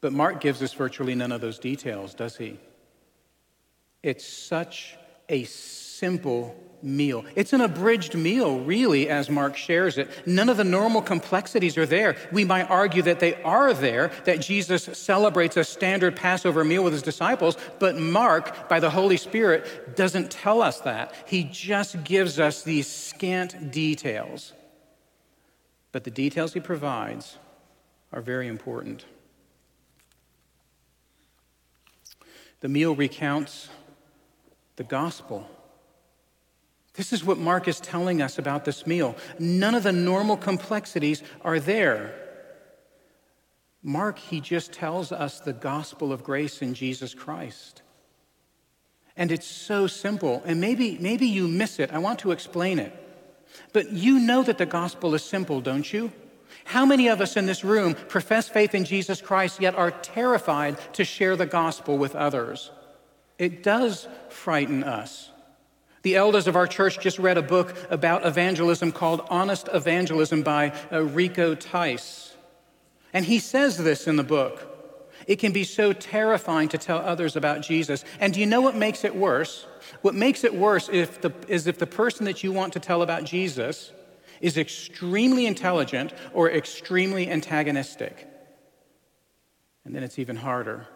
But 0.00 0.12
Mark 0.12 0.40
gives 0.40 0.62
us 0.62 0.72
virtually 0.72 1.14
none 1.14 1.32
of 1.32 1.40
those 1.40 1.58
details, 1.58 2.14
does 2.14 2.36
he? 2.36 2.58
It's 4.02 4.26
such 4.26 4.96
a 5.28 5.44
simple 5.44 6.56
meal. 6.82 7.24
It's 7.34 7.52
an 7.52 7.60
abridged 7.60 8.14
meal, 8.14 8.60
really, 8.60 9.08
as 9.08 9.28
Mark 9.28 9.56
shares 9.56 9.98
it. 9.98 10.08
None 10.26 10.48
of 10.48 10.56
the 10.56 10.64
normal 10.64 11.02
complexities 11.02 11.76
are 11.76 11.86
there. 11.86 12.16
We 12.32 12.44
might 12.44 12.70
argue 12.70 13.02
that 13.02 13.20
they 13.20 13.40
are 13.42 13.72
there, 13.72 14.10
that 14.24 14.40
Jesus 14.40 14.84
celebrates 14.96 15.56
a 15.56 15.64
standard 15.64 16.16
Passover 16.16 16.64
meal 16.64 16.84
with 16.84 16.92
his 16.92 17.02
disciples, 17.02 17.56
but 17.78 17.96
Mark, 17.96 18.68
by 18.68 18.80
the 18.80 18.90
Holy 18.90 19.16
Spirit, 19.16 19.96
doesn't 19.96 20.30
tell 20.30 20.62
us 20.62 20.80
that. 20.80 21.14
He 21.26 21.44
just 21.44 22.04
gives 22.04 22.38
us 22.38 22.62
these 22.62 22.86
scant 22.86 23.70
details. 23.70 24.52
But 25.92 26.04
the 26.04 26.10
details 26.10 26.52
he 26.52 26.60
provides 26.60 27.38
are 28.12 28.20
very 28.20 28.46
important. 28.46 29.04
The 32.60 32.68
meal 32.68 32.94
recounts 32.94 33.68
the 34.76 34.84
gospel 34.84 35.48
this 36.98 37.12
is 37.12 37.24
what 37.24 37.38
Mark 37.38 37.68
is 37.68 37.78
telling 37.78 38.20
us 38.20 38.38
about 38.38 38.64
this 38.64 38.84
meal. 38.84 39.14
None 39.38 39.76
of 39.76 39.84
the 39.84 39.92
normal 39.92 40.36
complexities 40.36 41.22
are 41.42 41.60
there. 41.60 42.12
Mark, 43.84 44.18
he 44.18 44.40
just 44.40 44.72
tells 44.72 45.12
us 45.12 45.38
the 45.38 45.52
gospel 45.52 46.12
of 46.12 46.24
grace 46.24 46.60
in 46.60 46.74
Jesus 46.74 47.14
Christ. 47.14 47.82
And 49.16 49.30
it's 49.30 49.46
so 49.46 49.86
simple. 49.86 50.42
And 50.44 50.60
maybe, 50.60 50.98
maybe 50.98 51.28
you 51.28 51.46
miss 51.46 51.78
it. 51.78 51.92
I 51.92 51.98
want 51.98 52.18
to 52.20 52.32
explain 52.32 52.80
it. 52.80 52.92
But 53.72 53.92
you 53.92 54.18
know 54.18 54.42
that 54.42 54.58
the 54.58 54.66
gospel 54.66 55.14
is 55.14 55.22
simple, 55.22 55.60
don't 55.60 55.92
you? 55.92 56.10
How 56.64 56.84
many 56.84 57.06
of 57.06 57.20
us 57.20 57.36
in 57.36 57.46
this 57.46 57.62
room 57.62 57.94
profess 57.94 58.48
faith 58.48 58.74
in 58.74 58.84
Jesus 58.84 59.22
Christ 59.22 59.60
yet 59.60 59.76
are 59.76 59.92
terrified 59.92 60.76
to 60.94 61.04
share 61.04 61.36
the 61.36 61.46
gospel 61.46 61.96
with 61.96 62.16
others? 62.16 62.72
It 63.38 63.62
does 63.62 64.08
frighten 64.30 64.82
us. 64.82 65.30
The 66.02 66.16
elders 66.16 66.46
of 66.46 66.56
our 66.56 66.66
church 66.66 67.00
just 67.00 67.18
read 67.18 67.38
a 67.38 67.42
book 67.42 67.74
about 67.90 68.24
evangelism 68.24 68.92
called 68.92 69.26
Honest 69.30 69.68
Evangelism 69.72 70.42
by 70.42 70.72
uh, 70.92 71.02
Rico 71.02 71.54
Tice. 71.54 72.36
And 73.12 73.24
he 73.24 73.38
says 73.38 73.78
this 73.78 74.06
in 74.06 74.16
the 74.16 74.22
book. 74.22 74.64
It 75.26 75.36
can 75.36 75.52
be 75.52 75.64
so 75.64 75.92
terrifying 75.92 76.68
to 76.70 76.78
tell 76.78 76.98
others 76.98 77.36
about 77.36 77.60
Jesus. 77.62 78.04
And 78.20 78.32
do 78.32 78.40
you 78.40 78.46
know 78.46 78.60
what 78.60 78.76
makes 78.76 79.04
it 79.04 79.14
worse? 79.14 79.66
What 80.02 80.14
makes 80.14 80.44
it 80.44 80.54
worse 80.54 80.88
if 80.90 81.20
the, 81.20 81.32
is 81.48 81.66
if 81.66 81.78
the 81.78 81.86
person 81.86 82.24
that 82.26 82.42
you 82.42 82.52
want 82.52 82.72
to 82.74 82.80
tell 82.80 83.02
about 83.02 83.24
Jesus 83.24 83.92
is 84.40 84.56
extremely 84.56 85.46
intelligent 85.46 86.12
or 86.32 86.50
extremely 86.50 87.28
antagonistic. 87.28 88.26
And 89.84 89.94
then 89.94 90.02
it's 90.02 90.18
even 90.18 90.36
harder. 90.36 90.86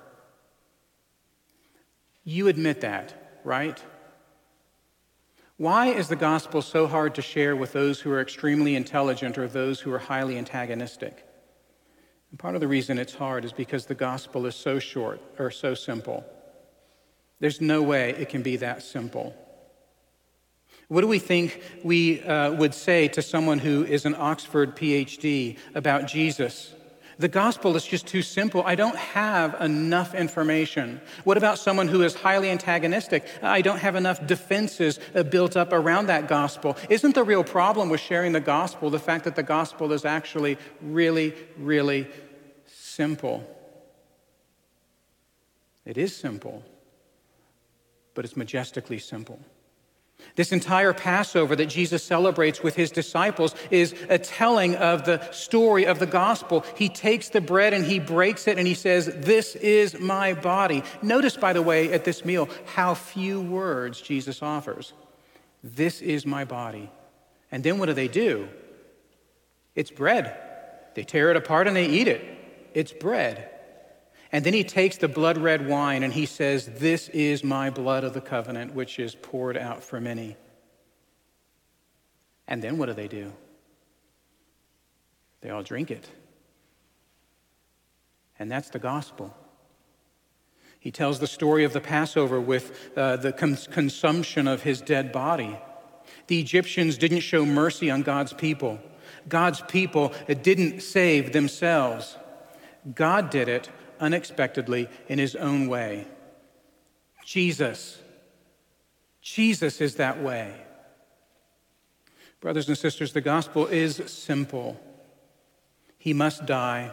You 2.25 2.49
admit 2.49 2.83
that, 2.83 3.41
right? 3.45 3.83
Why 5.59 5.89
is 5.89 6.09
the 6.09 6.17
gospel 6.17 6.63
so 6.63 6.87
hard 6.87 7.15
to 7.17 7.23
share 7.23 7.55
with 7.55 7.73
those 7.73 8.01
who 8.01 8.11
are 8.11 8.21
extremely 8.21 8.75
intelligent 8.75 9.39
or 9.39 9.47
those 9.47 9.81
who 9.81 9.93
are 9.93 9.99
highly 9.99 10.39
antagonistic? 10.39 11.27
And 12.31 12.39
part 12.39 12.55
of 12.55 12.61
the 12.61 12.69
reason 12.69 12.99
it's 12.99 13.15
hard 13.15 13.45
is 13.45 13.53
because 13.53 13.87
the 13.87 13.95
gospel 13.95 14.47
is 14.47 14.57
so 14.57 14.79
short 14.79 15.21
or 15.39 15.51
so 15.51 15.75
simple. 15.75 16.25
There's 17.41 17.61
no 17.61 17.83
way 17.83 18.11
it 18.11 18.29
can 18.29 18.43
be 18.43 18.57
that 18.57 18.83
simple. 18.83 19.35
What 20.89 21.03
do 21.03 21.09
we 21.09 21.19
think 21.19 21.63
we 21.83 22.23
uh, 22.23 22.53
would 22.53 22.75
say 22.75 23.09
to 23.09 23.23
someone 23.23 23.59
who 23.59 23.85
is 23.85 24.05
an 24.07 24.15
Oxford 24.15 24.77
PhD 24.77 25.59
about 25.75 26.07
Jesus? 26.07 26.75
The 27.19 27.29
gospel 27.29 27.77
is 27.77 27.85
just 27.85 28.07
too 28.07 28.23
simple. 28.23 28.63
I 28.65 28.75
don't 28.75 28.97
have 28.97 29.61
enough 29.61 30.15
information. 30.15 31.01
What 31.25 31.37
about 31.37 31.59
someone 31.59 31.89
who 31.89 32.03
is 32.03 32.15
highly 32.15 32.51
antagonistic? 32.51 33.27
I 33.43 33.63
don't 33.63 33.79
have 33.79 33.97
enough 33.97 34.27
defenses 34.27 34.99
uh, 35.15 35.23
built 35.23 35.57
up 35.57 35.73
around 35.73 36.07
that 36.07 36.29
gospel. 36.29 36.77
Isn't 36.89 37.15
the 37.15 37.25
real 37.25 37.45
problem 37.45 37.89
with 37.91 38.01
sharing 38.01 38.33
the 38.33 38.41
gospel 38.41 38.91
the 38.91 38.99
fact 38.99 39.25
that 39.25 39.37
the 39.37 39.43
gospel 39.43 39.93
is 39.93 40.05
actually 40.05 40.59
really, 40.81 41.35
really 41.59 42.09
simple? 42.67 43.45
It 45.85 45.99
is 45.99 46.17
simple, 46.17 46.63
but 48.15 48.25
it's 48.25 48.37
majestically 48.37 48.99
simple. 48.99 49.41
This 50.35 50.53
entire 50.53 50.93
Passover 50.93 51.55
that 51.57 51.67
Jesus 51.67 52.03
celebrates 52.03 52.63
with 52.63 52.75
his 52.75 52.91
disciples 52.91 53.55
is 53.71 53.95
a 54.09 54.19
telling 54.19 54.77
of 54.77 55.05
the 55.05 55.31
story 55.31 55.87
of 55.87 55.99
the 55.99 56.07
gospel. 56.07 56.65
He 56.77 56.89
takes 56.89 57.29
the 57.29 57.41
bread 57.41 57.73
and 57.73 57.85
he 57.85 57.99
breaks 57.99 58.49
it 58.49 58.59
and 58.59 58.67
he 58.67 58.75
says, 58.75 59.07
This 59.15 59.55
is 59.57 60.01
my 60.01 60.33
body. 60.33 60.83
Notice, 61.03 61.37
by 61.37 61.53
the 61.53 61.63
way, 61.63 61.93
at 61.93 62.05
this 62.05 62.25
meal, 62.25 62.49
how 62.65 62.95
few 62.95 63.41
words 63.41 64.01
Jesus 64.01 64.43
offers. 64.43 64.93
This 65.63 66.01
is 66.01 66.27
my 66.27 66.45
body. 66.45 66.91
And 67.51 67.63
then 67.63 67.79
what 67.79 67.87
do 67.87 67.93
they 67.93 68.09
do? 68.09 68.49
It's 69.75 69.91
bread. 69.91 70.37
They 70.95 71.05
tear 71.05 71.31
it 71.31 71.37
apart 71.37 71.67
and 71.67 71.77
they 71.77 71.87
eat 71.87 72.09
it. 72.09 72.25
It's 72.75 72.93
bread. 72.93 73.52
And 74.33 74.47
then 74.47 74.55
he 74.55 74.65
takes 74.65 74.97
the 74.97 75.09
blood 75.09 75.37
red 75.37 75.69
wine 75.69 76.03
and 76.03 76.13
he 76.13 76.25
says, 76.25 76.67
This 76.67 77.11
is 77.11 77.45
my 77.45 77.69
blood 77.69 78.03
of 78.03 78.15
the 78.15 78.21
covenant, 78.23 78.75
which 78.75 78.99
is 78.99 79.15
poured 79.15 79.59
out 79.59 79.85
for 79.85 80.01
many. 80.01 80.37
And 82.49 82.63
then 82.63 82.79
what 82.79 82.87
do 82.87 82.95
they 82.95 83.09
do? 83.09 83.33
They 85.43 85.51
all 85.51 85.63
drink 85.63 85.91
it. 85.91 86.09
And 88.39 88.51
that's 88.51 88.71
the 88.71 88.79
gospel. 88.79 89.37
He 90.81 90.91
tells 90.91 91.21
the 91.21 91.27
story 91.27 91.65
of 91.65 91.75
the 91.75 91.81
Passover 91.81 92.41
with 92.41 92.91
uh, 92.97 93.17
the 93.17 93.33
cons- 93.33 93.69
consumption 93.69 94.49
of 94.49 94.63
his 94.63 94.81
dead 94.81 95.13
body. 95.13 95.57
The 96.27 96.41
Egyptians 96.41 96.99
didn't 96.99 97.21
show 97.21 97.45
mercy 97.45 97.91
on 97.91 98.03
God's 98.03 98.33
people. 98.33 98.81
God's 99.29 99.61
people 99.61 100.13
didn't 100.27 100.81
save 100.81 101.33
themselves. 101.33 102.17
God 102.95 103.31
did 103.31 103.49
it 103.49 103.69
unexpectedly 104.03 104.89
in 105.09 105.19
his 105.19 105.35
own 105.35 105.69
way. 105.69 106.07
Jesus. 107.25 107.99
Jesus 109.23 109.81
is 109.81 109.95
that 109.95 110.21
way. 110.21 110.53
Brothers 112.41 112.69
and 112.69 112.77
sisters, 112.77 113.13
the 113.13 113.21
gospel 113.21 113.69
is 113.69 114.03
simple. 114.07 114.79
He 115.97 116.13
must 116.13 116.45
die, 116.45 116.91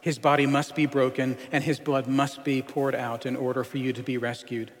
his 0.00 0.18
body 0.18 0.46
must 0.46 0.74
be 0.74 0.86
broken, 0.86 1.36
and 1.52 1.62
his 1.62 1.78
blood 1.78 2.06
must 2.06 2.42
be 2.42 2.62
poured 2.62 2.94
out 2.94 3.26
in 3.26 3.36
order 3.36 3.62
for 3.62 3.76
you 3.76 3.92
to 3.92 4.02
be 4.02 4.16
rescued. 4.16 4.72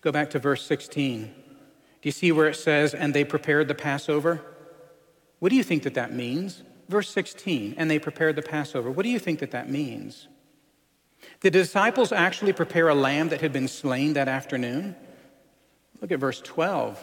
Go 0.00 0.10
back 0.10 0.30
to 0.30 0.40
verse 0.40 0.66
16. 0.66 1.26
Do 1.26 1.32
you 2.02 2.10
see 2.10 2.32
where 2.32 2.48
it 2.48 2.56
says, 2.56 2.92
and 2.94 3.14
they 3.14 3.22
prepared 3.22 3.68
the 3.68 3.76
Passover? 3.76 4.42
What 5.38 5.50
do 5.50 5.56
you 5.56 5.62
think 5.62 5.84
that 5.84 5.94
that 5.94 6.12
means? 6.12 6.64
Verse 6.88 7.08
16, 7.10 7.74
and 7.76 7.90
they 7.90 7.98
prepared 7.98 8.36
the 8.36 8.42
Passover. 8.42 8.90
What 8.90 9.04
do 9.04 9.08
you 9.08 9.18
think 9.18 9.38
that 9.40 9.52
that 9.52 9.70
means? 9.70 10.28
The 11.40 11.50
disciples 11.50 12.12
actually 12.12 12.52
prepare 12.52 12.88
a 12.88 12.94
lamb 12.94 13.28
that 13.30 13.40
had 13.40 13.52
been 13.52 13.68
slain 13.68 14.14
that 14.14 14.28
afternoon. 14.28 14.96
Look 16.00 16.10
at 16.10 16.18
verse 16.18 16.40
12. 16.40 17.02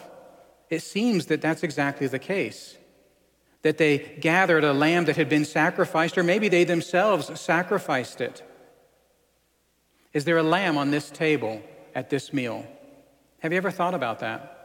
It 0.68 0.82
seems 0.82 1.26
that 1.26 1.40
that's 1.40 1.62
exactly 1.62 2.06
the 2.06 2.18
case. 2.18 2.76
That 3.62 3.78
they 3.78 3.98
gathered 4.20 4.64
a 4.64 4.72
lamb 4.72 5.06
that 5.06 5.16
had 5.16 5.28
been 5.28 5.44
sacrificed, 5.44 6.16
or 6.16 6.22
maybe 6.22 6.48
they 6.48 6.64
themselves 6.64 7.38
sacrificed 7.40 8.20
it. 8.20 8.42
Is 10.12 10.24
there 10.24 10.38
a 10.38 10.42
lamb 10.42 10.76
on 10.76 10.90
this 10.90 11.10
table 11.10 11.62
at 11.94 12.10
this 12.10 12.32
meal? 12.32 12.66
Have 13.40 13.52
you 13.52 13.58
ever 13.58 13.70
thought 13.70 13.94
about 13.94 14.20
that? 14.20 14.56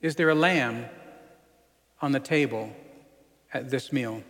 Is 0.00 0.14
there 0.14 0.30
a 0.30 0.34
lamb 0.34 0.86
on 2.00 2.12
the 2.12 2.20
table 2.20 2.72
at 3.52 3.70
this 3.70 3.92
meal? 3.92 4.22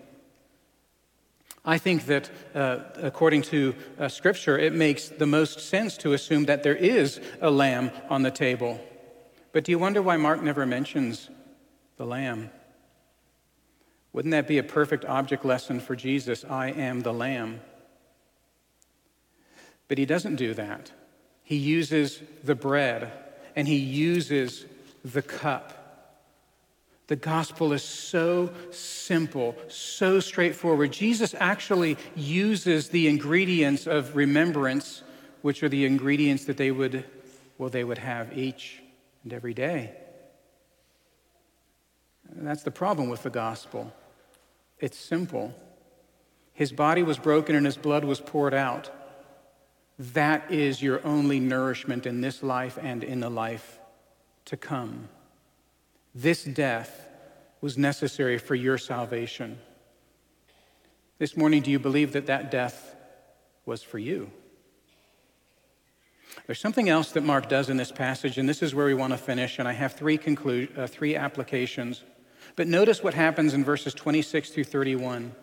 I 1.64 1.76
think 1.76 2.06
that 2.06 2.30
uh, 2.54 2.78
according 3.02 3.42
to 3.42 3.74
uh, 3.98 4.08
Scripture, 4.08 4.58
it 4.58 4.72
makes 4.72 5.08
the 5.08 5.26
most 5.26 5.60
sense 5.60 5.96
to 5.98 6.14
assume 6.14 6.46
that 6.46 6.62
there 6.62 6.74
is 6.74 7.20
a 7.40 7.50
lamb 7.50 7.90
on 8.08 8.22
the 8.22 8.30
table. 8.30 8.80
But 9.52 9.64
do 9.64 9.72
you 9.72 9.78
wonder 9.78 10.00
why 10.00 10.16
Mark 10.16 10.42
never 10.42 10.64
mentions 10.64 11.28
the 11.96 12.06
lamb? 12.06 12.50
Wouldn't 14.12 14.32
that 14.32 14.48
be 14.48 14.58
a 14.58 14.62
perfect 14.62 15.04
object 15.04 15.44
lesson 15.44 15.80
for 15.80 15.94
Jesus? 15.94 16.44
I 16.44 16.68
am 16.68 17.02
the 17.02 17.12
lamb. 17.12 17.60
But 19.88 19.98
he 19.98 20.06
doesn't 20.06 20.36
do 20.36 20.54
that. 20.54 20.92
He 21.44 21.56
uses 21.56 22.22
the 22.44 22.54
bread 22.54 23.12
and 23.56 23.66
he 23.66 23.76
uses 23.76 24.66
the 25.04 25.22
cup. 25.22 25.77
The 27.08 27.16
gospel 27.16 27.72
is 27.72 27.82
so 27.82 28.50
simple, 28.70 29.56
so 29.68 30.20
straightforward. 30.20 30.92
Jesus 30.92 31.34
actually 31.38 31.96
uses 32.14 32.90
the 32.90 33.08
ingredients 33.08 33.86
of 33.86 34.14
remembrance, 34.14 35.02
which 35.40 35.62
are 35.62 35.70
the 35.70 35.86
ingredients 35.86 36.44
that 36.44 36.58
they 36.58 36.70
would, 36.70 37.04
well, 37.56 37.70
they 37.70 37.82
would 37.82 37.96
have 37.96 38.36
each 38.36 38.82
and 39.24 39.32
every 39.32 39.54
day. 39.54 39.94
And 42.36 42.46
that's 42.46 42.62
the 42.62 42.70
problem 42.70 43.08
with 43.08 43.22
the 43.22 43.30
gospel. 43.30 43.90
It's 44.78 44.98
simple. 44.98 45.54
His 46.52 46.72
body 46.72 47.02
was 47.02 47.18
broken 47.18 47.56
and 47.56 47.64
his 47.64 47.78
blood 47.78 48.04
was 48.04 48.20
poured 48.20 48.52
out. 48.52 48.90
That 49.98 50.52
is 50.52 50.82
your 50.82 51.04
only 51.06 51.40
nourishment 51.40 52.04
in 52.04 52.20
this 52.20 52.42
life 52.42 52.78
and 52.80 53.02
in 53.02 53.20
the 53.20 53.30
life 53.30 53.78
to 54.44 54.58
come. 54.58 55.08
This 56.14 56.44
death 56.44 57.06
was 57.60 57.76
necessary 57.76 58.38
for 58.38 58.54
your 58.54 58.78
salvation. 58.78 59.58
This 61.18 61.36
morning, 61.36 61.62
do 61.62 61.70
you 61.70 61.78
believe 61.78 62.12
that 62.12 62.26
that 62.26 62.50
death 62.50 62.94
was 63.66 63.82
for 63.82 63.98
you? 63.98 64.30
There's 66.46 66.60
something 66.60 66.88
else 66.88 67.12
that 67.12 67.24
Mark 67.24 67.48
does 67.48 67.68
in 67.68 67.76
this 67.76 67.92
passage, 67.92 68.38
and 68.38 68.48
this 68.48 68.62
is 68.62 68.74
where 68.74 68.86
we 68.86 68.94
want 68.94 69.12
to 69.12 69.18
finish, 69.18 69.58
and 69.58 69.66
I 69.66 69.72
have 69.72 69.94
three, 69.94 70.16
conclu- 70.16 70.78
uh, 70.78 70.86
three 70.86 71.16
applications. 71.16 72.04
But 72.56 72.68
notice 72.68 73.02
what 73.02 73.14
happens 73.14 73.54
in 73.54 73.64
verses 73.64 73.94
26 73.94 74.50
through 74.50 74.64
31. 74.64 75.34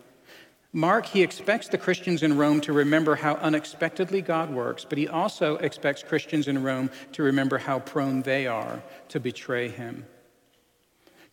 Mark, 0.72 1.06
he 1.06 1.22
expects 1.22 1.68
the 1.68 1.78
Christians 1.78 2.22
in 2.22 2.36
Rome 2.36 2.60
to 2.62 2.72
remember 2.72 3.14
how 3.14 3.34
unexpectedly 3.36 4.20
God 4.20 4.50
works, 4.50 4.84
but 4.84 4.98
he 4.98 5.08
also 5.08 5.56
expects 5.56 6.02
Christians 6.02 6.48
in 6.48 6.62
Rome 6.62 6.90
to 7.12 7.22
remember 7.22 7.58
how 7.58 7.78
prone 7.78 8.22
they 8.22 8.46
are 8.46 8.82
to 9.08 9.20
betray 9.20 9.68
him. 9.68 10.04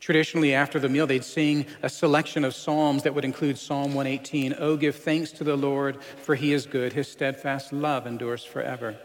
Traditionally, 0.03 0.53
after 0.53 0.79
the 0.79 0.89
meal, 0.89 1.07
they'd 1.07 1.23
sing 1.23 1.65
a 1.81 1.87
selection 1.87 2.43
of 2.43 2.53
psalms 2.53 3.03
that 3.03 3.15
would 3.15 3.23
include 3.23 3.57
Psalm 3.57 3.93
118 3.93 4.53
Oh, 4.59 4.75
give 4.75 4.97
thanks 4.97 5.31
to 5.31 5.45
the 5.45 5.55
Lord, 5.55 6.03
for 6.03 6.35
he 6.35 6.51
is 6.51 6.65
good, 6.65 6.91
his 6.91 7.07
steadfast 7.07 7.71
love 7.71 8.05
endures 8.05 8.43
forever. 8.43 8.97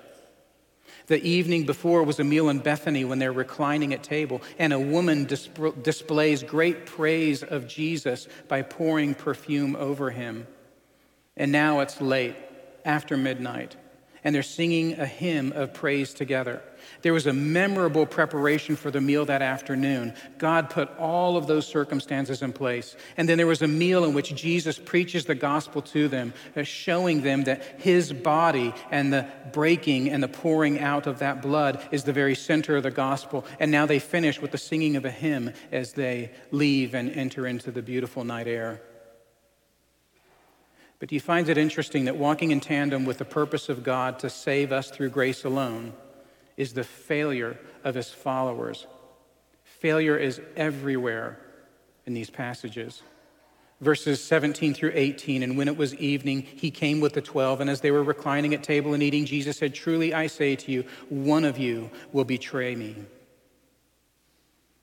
The 1.06 1.22
evening 1.22 1.66
before 1.66 2.02
was 2.02 2.18
a 2.18 2.24
meal 2.24 2.48
in 2.48 2.58
Bethany 2.58 3.04
when 3.04 3.20
they're 3.20 3.30
reclining 3.30 3.94
at 3.94 4.02
table, 4.02 4.42
and 4.58 4.72
a 4.72 4.80
woman 4.80 5.24
disp- 5.24 5.84
displays 5.84 6.42
great 6.42 6.84
praise 6.84 7.44
of 7.44 7.68
Jesus 7.68 8.26
by 8.48 8.62
pouring 8.62 9.14
perfume 9.14 9.76
over 9.76 10.10
him. 10.10 10.48
And 11.36 11.52
now 11.52 11.78
it's 11.78 12.00
late, 12.00 12.34
after 12.84 13.16
midnight, 13.16 13.76
and 14.24 14.34
they're 14.34 14.42
singing 14.42 14.98
a 14.98 15.06
hymn 15.06 15.52
of 15.52 15.72
praise 15.72 16.14
together. 16.14 16.62
There 17.02 17.12
was 17.12 17.26
a 17.26 17.32
memorable 17.32 18.06
preparation 18.06 18.76
for 18.76 18.90
the 18.90 19.00
meal 19.00 19.24
that 19.26 19.42
afternoon. 19.42 20.14
God 20.38 20.70
put 20.70 20.96
all 20.98 21.36
of 21.36 21.46
those 21.46 21.66
circumstances 21.66 22.42
in 22.42 22.52
place. 22.52 22.96
And 23.16 23.28
then 23.28 23.38
there 23.38 23.46
was 23.46 23.62
a 23.62 23.68
meal 23.68 24.04
in 24.04 24.14
which 24.14 24.34
Jesus 24.34 24.78
preaches 24.78 25.24
the 25.24 25.34
gospel 25.34 25.82
to 25.82 26.08
them, 26.08 26.32
uh, 26.56 26.62
showing 26.62 27.22
them 27.22 27.44
that 27.44 27.62
his 27.78 28.12
body 28.12 28.72
and 28.90 29.12
the 29.12 29.26
breaking 29.52 30.10
and 30.10 30.22
the 30.22 30.28
pouring 30.28 30.78
out 30.80 31.06
of 31.06 31.20
that 31.20 31.42
blood 31.42 31.80
is 31.90 32.04
the 32.04 32.12
very 32.12 32.34
center 32.34 32.76
of 32.76 32.82
the 32.82 32.90
gospel. 32.90 33.44
And 33.60 33.70
now 33.70 33.86
they 33.86 33.98
finish 33.98 34.40
with 34.40 34.50
the 34.50 34.58
singing 34.58 34.96
of 34.96 35.04
a 35.04 35.10
hymn 35.10 35.52
as 35.72 35.92
they 35.92 36.30
leave 36.50 36.94
and 36.94 37.10
enter 37.10 37.46
into 37.46 37.70
the 37.70 37.82
beautiful 37.82 38.24
night 38.24 38.48
air. 38.48 38.80
But 40.98 41.10
he 41.10 41.18
finds 41.18 41.48
it 41.48 41.58
interesting 41.58 42.06
that 42.06 42.16
walking 42.16 42.50
in 42.50 42.60
tandem 42.60 43.04
with 43.04 43.18
the 43.18 43.24
purpose 43.24 43.68
of 43.68 43.84
God 43.84 44.18
to 44.20 44.30
save 44.30 44.72
us 44.72 44.90
through 44.90 45.10
grace 45.10 45.44
alone, 45.44 45.92
is 46.56 46.72
the 46.72 46.84
failure 46.84 47.56
of 47.84 47.94
his 47.94 48.10
followers. 48.10 48.86
Failure 49.62 50.16
is 50.16 50.40
everywhere 50.56 51.38
in 52.04 52.14
these 52.14 52.30
passages. 52.30 53.02
Verses 53.80 54.22
17 54.24 54.74
through 54.74 54.90
18, 54.92 55.44
and 55.44 55.56
when 55.56 55.68
it 55.68 55.76
was 55.76 55.94
evening, 55.94 56.42
he 56.42 56.72
came 56.72 57.00
with 57.00 57.12
the 57.12 57.22
twelve, 57.22 57.60
and 57.60 57.70
as 57.70 57.80
they 57.80 57.92
were 57.92 58.02
reclining 58.02 58.52
at 58.52 58.64
table 58.64 58.92
and 58.92 59.04
eating, 59.04 59.24
Jesus 59.24 59.56
said, 59.56 59.72
Truly 59.72 60.12
I 60.12 60.26
say 60.26 60.56
to 60.56 60.72
you, 60.72 60.84
one 61.10 61.44
of 61.44 61.58
you 61.58 61.88
will 62.12 62.24
betray 62.24 62.74
me. 62.74 62.96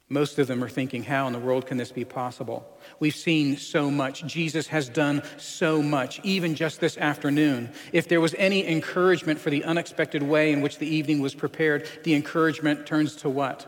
Most 0.07 0.37
of 0.37 0.45
them 0.45 0.63
are 0.63 0.69
thinking, 0.69 1.03
how 1.03 1.25
in 1.25 1.33
the 1.33 1.39
world 1.39 1.65
can 1.65 1.77
this 1.77 1.91
be 1.91 2.05
possible? 2.05 2.63
We've 2.99 3.15
seen 3.15 3.57
so 3.57 3.89
much. 3.89 4.23
Jesus 4.25 4.67
has 4.67 4.87
done 4.87 5.23
so 5.37 5.81
much, 5.81 6.19
even 6.23 6.53
just 6.53 6.79
this 6.79 6.95
afternoon. 6.97 7.71
If 7.91 8.07
there 8.07 8.21
was 8.21 8.35
any 8.37 8.67
encouragement 8.67 9.39
for 9.39 9.49
the 9.49 9.63
unexpected 9.63 10.21
way 10.21 10.51
in 10.51 10.61
which 10.61 10.77
the 10.77 10.87
evening 10.87 11.21
was 11.21 11.33
prepared, 11.33 11.89
the 12.03 12.13
encouragement 12.13 12.85
turns 12.85 13.15
to 13.17 13.29
what? 13.29 13.65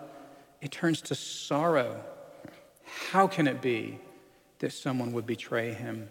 It 0.62 0.72
turns 0.72 1.02
to 1.04 1.16
sorrow. 1.16 2.04
How 3.12 3.26
can 3.26 3.48
it 3.48 3.60
be 3.60 3.98
that 4.60 4.74
someone 4.74 5.14
would 5.14 5.26
betray 5.26 5.74
him? 5.74 6.10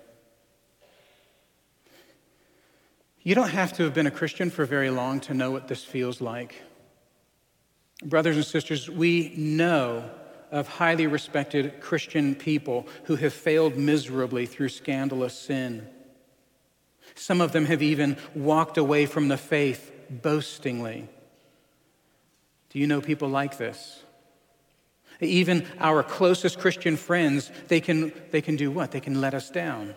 You 3.23 3.37
don't 3.37 3.51
have 3.51 3.73
to 3.75 3.85
have 3.85 3.95
been 3.95 4.07
a 4.09 4.13
Christian 4.13 4.51
for 4.51 4.65
very 4.65 4.91
long 4.91 5.21
to 5.21 5.35
know 5.35 5.53
what 5.53 5.69
this 5.69 5.85
feels 5.85 6.21
like. 6.21 6.63
Brothers 8.05 8.37
and 8.37 8.45
sisters, 8.45 8.91
we 8.91 9.33
know 9.37 10.11
of 10.51 10.69
highly 10.69 11.07
respected 11.07 11.81
Christian 11.81 12.35
people 12.35 12.87
who 13.05 13.17
have 13.17 13.33
failed 13.33 13.77
miserably 13.77 14.47
through 14.47 14.69
scandalous 14.69 15.37
sin. 15.37 15.89
Some 17.15 17.41
of 17.41 17.53
them 17.53 17.65
have 17.67 17.83
even 17.83 18.17
walked 18.35 18.77
away 18.77 19.07
from 19.07 19.29
the 19.29 19.39
faith 19.39 19.91
boastingly. 20.11 21.09
Do 22.71 22.79
you 22.79 22.87
know 22.87 23.01
people 23.01 23.29
like 23.29 23.57
this? 23.57 24.03
Even 25.21 25.67
our 25.81 26.03
closest 26.03 26.59
Christian 26.59 26.97
friends, 26.97 27.51
they 27.69 27.81
can, 27.81 28.13
they 28.31 28.43
can 28.43 28.57
do 28.57 28.71
what? 28.71 28.91
They 28.91 29.01
can 29.01 29.21
let 29.21 29.33
us 29.33 29.49
down. 29.49 29.95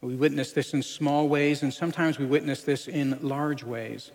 We 0.00 0.14
witness 0.14 0.52
this 0.52 0.72
in 0.72 0.82
small 0.82 1.28
ways, 1.28 1.62
and 1.62 1.74
sometimes 1.74 2.18
we 2.18 2.26
witness 2.26 2.62
this 2.62 2.86
in 2.86 3.18
large 3.20 3.64
ways. 3.64 4.12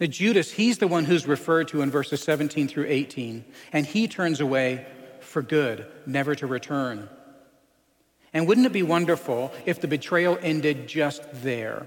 Now, 0.00 0.06
Judas, 0.06 0.52
he's 0.52 0.78
the 0.78 0.88
one 0.88 1.04
who's 1.04 1.26
referred 1.26 1.68
to 1.68 1.82
in 1.82 1.90
verses 1.90 2.22
17 2.22 2.68
through 2.68 2.86
18, 2.88 3.44
and 3.72 3.86
he 3.86 4.08
turns 4.08 4.40
away 4.40 4.86
for 5.20 5.42
good, 5.42 5.86
never 6.06 6.34
to 6.34 6.46
return. 6.46 7.08
And 8.32 8.46
wouldn't 8.48 8.66
it 8.66 8.72
be 8.72 8.82
wonderful 8.82 9.52
if 9.66 9.80
the 9.80 9.88
betrayal 9.88 10.38
ended 10.40 10.88
just 10.88 11.22
there? 11.42 11.86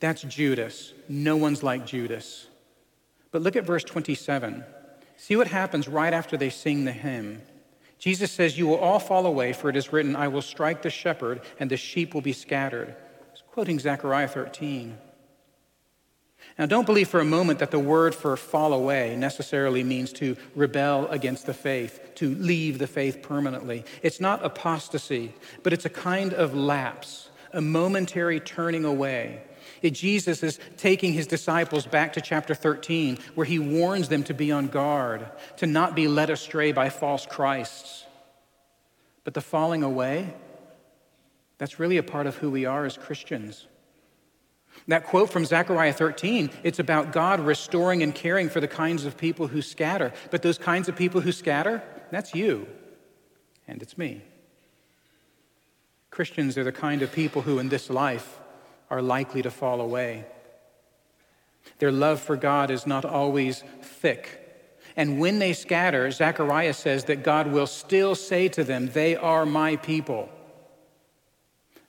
That's 0.00 0.22
Judas. 0.22 0.92
No 1.08 1.36
one's 1.36 1.62
like 1.62 1.86
Judas. 1.86 2.46
But 3.30 3.42
look 3.42 3.56
at 3.56 3.64
verse 3.64 3.84
27. 3.84 4.64
See 5.16 5.36
what 5.36 5.48
happens 5.48 5.88
right 5.88 6.12
after 6.12 6.36
they 6.36 6.50
sing 6.50 6.84
the 6.84 6.92
hymn. 6.92 7.42
Jesus 7.98 8.30
says, 8.30 8.58
You 8.58 8.66
will 8.66 8.76
all 8.76 8.98
fall 8.98 9.26
away, 9.26 9.52
for 9.52 9.70
it 9.70 9.76
is 9.76 9.92
written, 9.92 10.16
I 10.16 10.28
will 10.28 10.42
strike 10.42 10.82
the 10.82 10.90
shepherd, 10.90 11.40
and 11.58 11.70
the 11.70 11.76
sheep 11.76 12.12
will 12.12 12.20
be 12.20 12.32
scattered. 12.32 12.94
He's 13.32 13.42
quoting 13.50 13.78
Zechariah 13.78 14.28
13. 14.28 14.98
Now, 16.58 16.64
don't 16.64 16.86
believe 16.86 17.08
for 17.08 17.20
a 17.20 17.24
moment 17.24 17.58
that 17.58 17.70
the 17.70 17.78
word 17.78 18.14
for 18.14 18.34
fall 18.36 18.72
away 18.72 19.14
necessarily 19.16 19.84
means 19.84 20.12
to 20.14 20.36
rebel 20.54 21.06
against 21.08 21.44
the 21.44 21.52
faith, 21.52 22.00
to 22.14 22.34
leave 22.34 22.78
the 22.78 22.86
faith 22.86 23.20
permanently. 23.22 23.84
It's 24.02 24.20
not 24.20 24.44
apostasy, 24.44 25.34
but 25.62 25.74
it's 25.74 25.84
a 25.84 25.90
kind 25.90 26.32
of 26.32 26.54
lapse, 26.54 27.28
a 27.52 27.60
momentary 27.60 28.40
turning 28.40 28.84
away. 28.86 29.42
Jesus 29.82 30.42
is 30.42 30.58
taking 30.76 31.12
his 31.12 31.26
disciples 31.26 31.86
back 31.86 32.14
to 32.14 32.20
chapter 32.20 32.54
13, 32.54 33.18
where 33.34 33.46
he 33.46 33.58
warns 33.58 34.08
them 34.08 34.24
to 34.24 34.34
be 34.34 34.50
on 34.50 34.68
guard, 34.68 35.30
to 35.58 35.66
not 35.66 35.94
be 35.94 36.08
led 36.08 36.30
astray 36.30 36.72
by 36.72 36.88
false 36.88 37.26
Christs. 37.26 38.04
But 39.24 39.34
the 39.34 39.40
falling 39.40 39.82
away, 39.82 40.34
that's 41.58 41.78
really 41.78 41.98
a 41.98 42.02
part 42.02 42.26
of 42.26 42.36
who 42.36 42.50
we 42.50 42.64
are 42.64 42.84
as 42.84 42.96
Christians. 42.96 43.66
That 44.88 45.04
quote 45.04 45.30
from 45.30 45.44
Zechariah 45.44 45.92
13, 45.92 46.50
it's 46.62 46.78
about 46.78 47.12
God 47.12 47.40
restoring 47.40 48.02
and 48.02 48.14
caring 48.14 48.48
for 48.48 48.60
the 48.60 48.68
kinds 48.68 49.04
of 49.04 49.16
people 49.16 49.48
who 49.48 49.60
scatter. 49.60 50.12
But 50.30 50.42
those 50.42 50.58
kinds 50.58 50.88
of 50.88 50.94
people 50.94 51.20
who 51.20 51.32
scatter, 51.32 51.82
that's 52.10 52.34
you, 52.34 52.68
and 53.66 53.82
it's 53.82 53.98
me. 53.98 54.22
Christians 56.10 56.56
are 56.56 56.64
the 56.64 56.72
kind 56.72 57.02
of 57.02 57.12
people 57.12 57.42
who 57.42 57.58
in 57.58 57.68
this 57.68 57.90
life 57.90 58.38
are 58.88 59.02
likely 59.02 59.42
to 59.42 59.50
fall 59.50 59.80
away. 59.80 60.24
Their 61.78 61.90
love 61.92 62.20
for 62.20 62.36
God 62.36 62.70
is 62.70 62.86
not 62.86 63.04
always 63.04 63.64
thick. 63.82 64.42
And 64.96 65.18
when 65.18 65.40
they 65.40 65.52
scatter, 65.52 66.10
Zechariah 66.12 66.72
says 66.72 67.04
that 67.04 67.24
God 67.24 67.48
will 67.48 67.66
still 67.66 68.14
say 68.14 68.48
to 68.48 68.62
them, 68.62 68.86
They 68.86 69.16
are 69.16 69.44
my 69.44 69.76
people. 69.76 70.28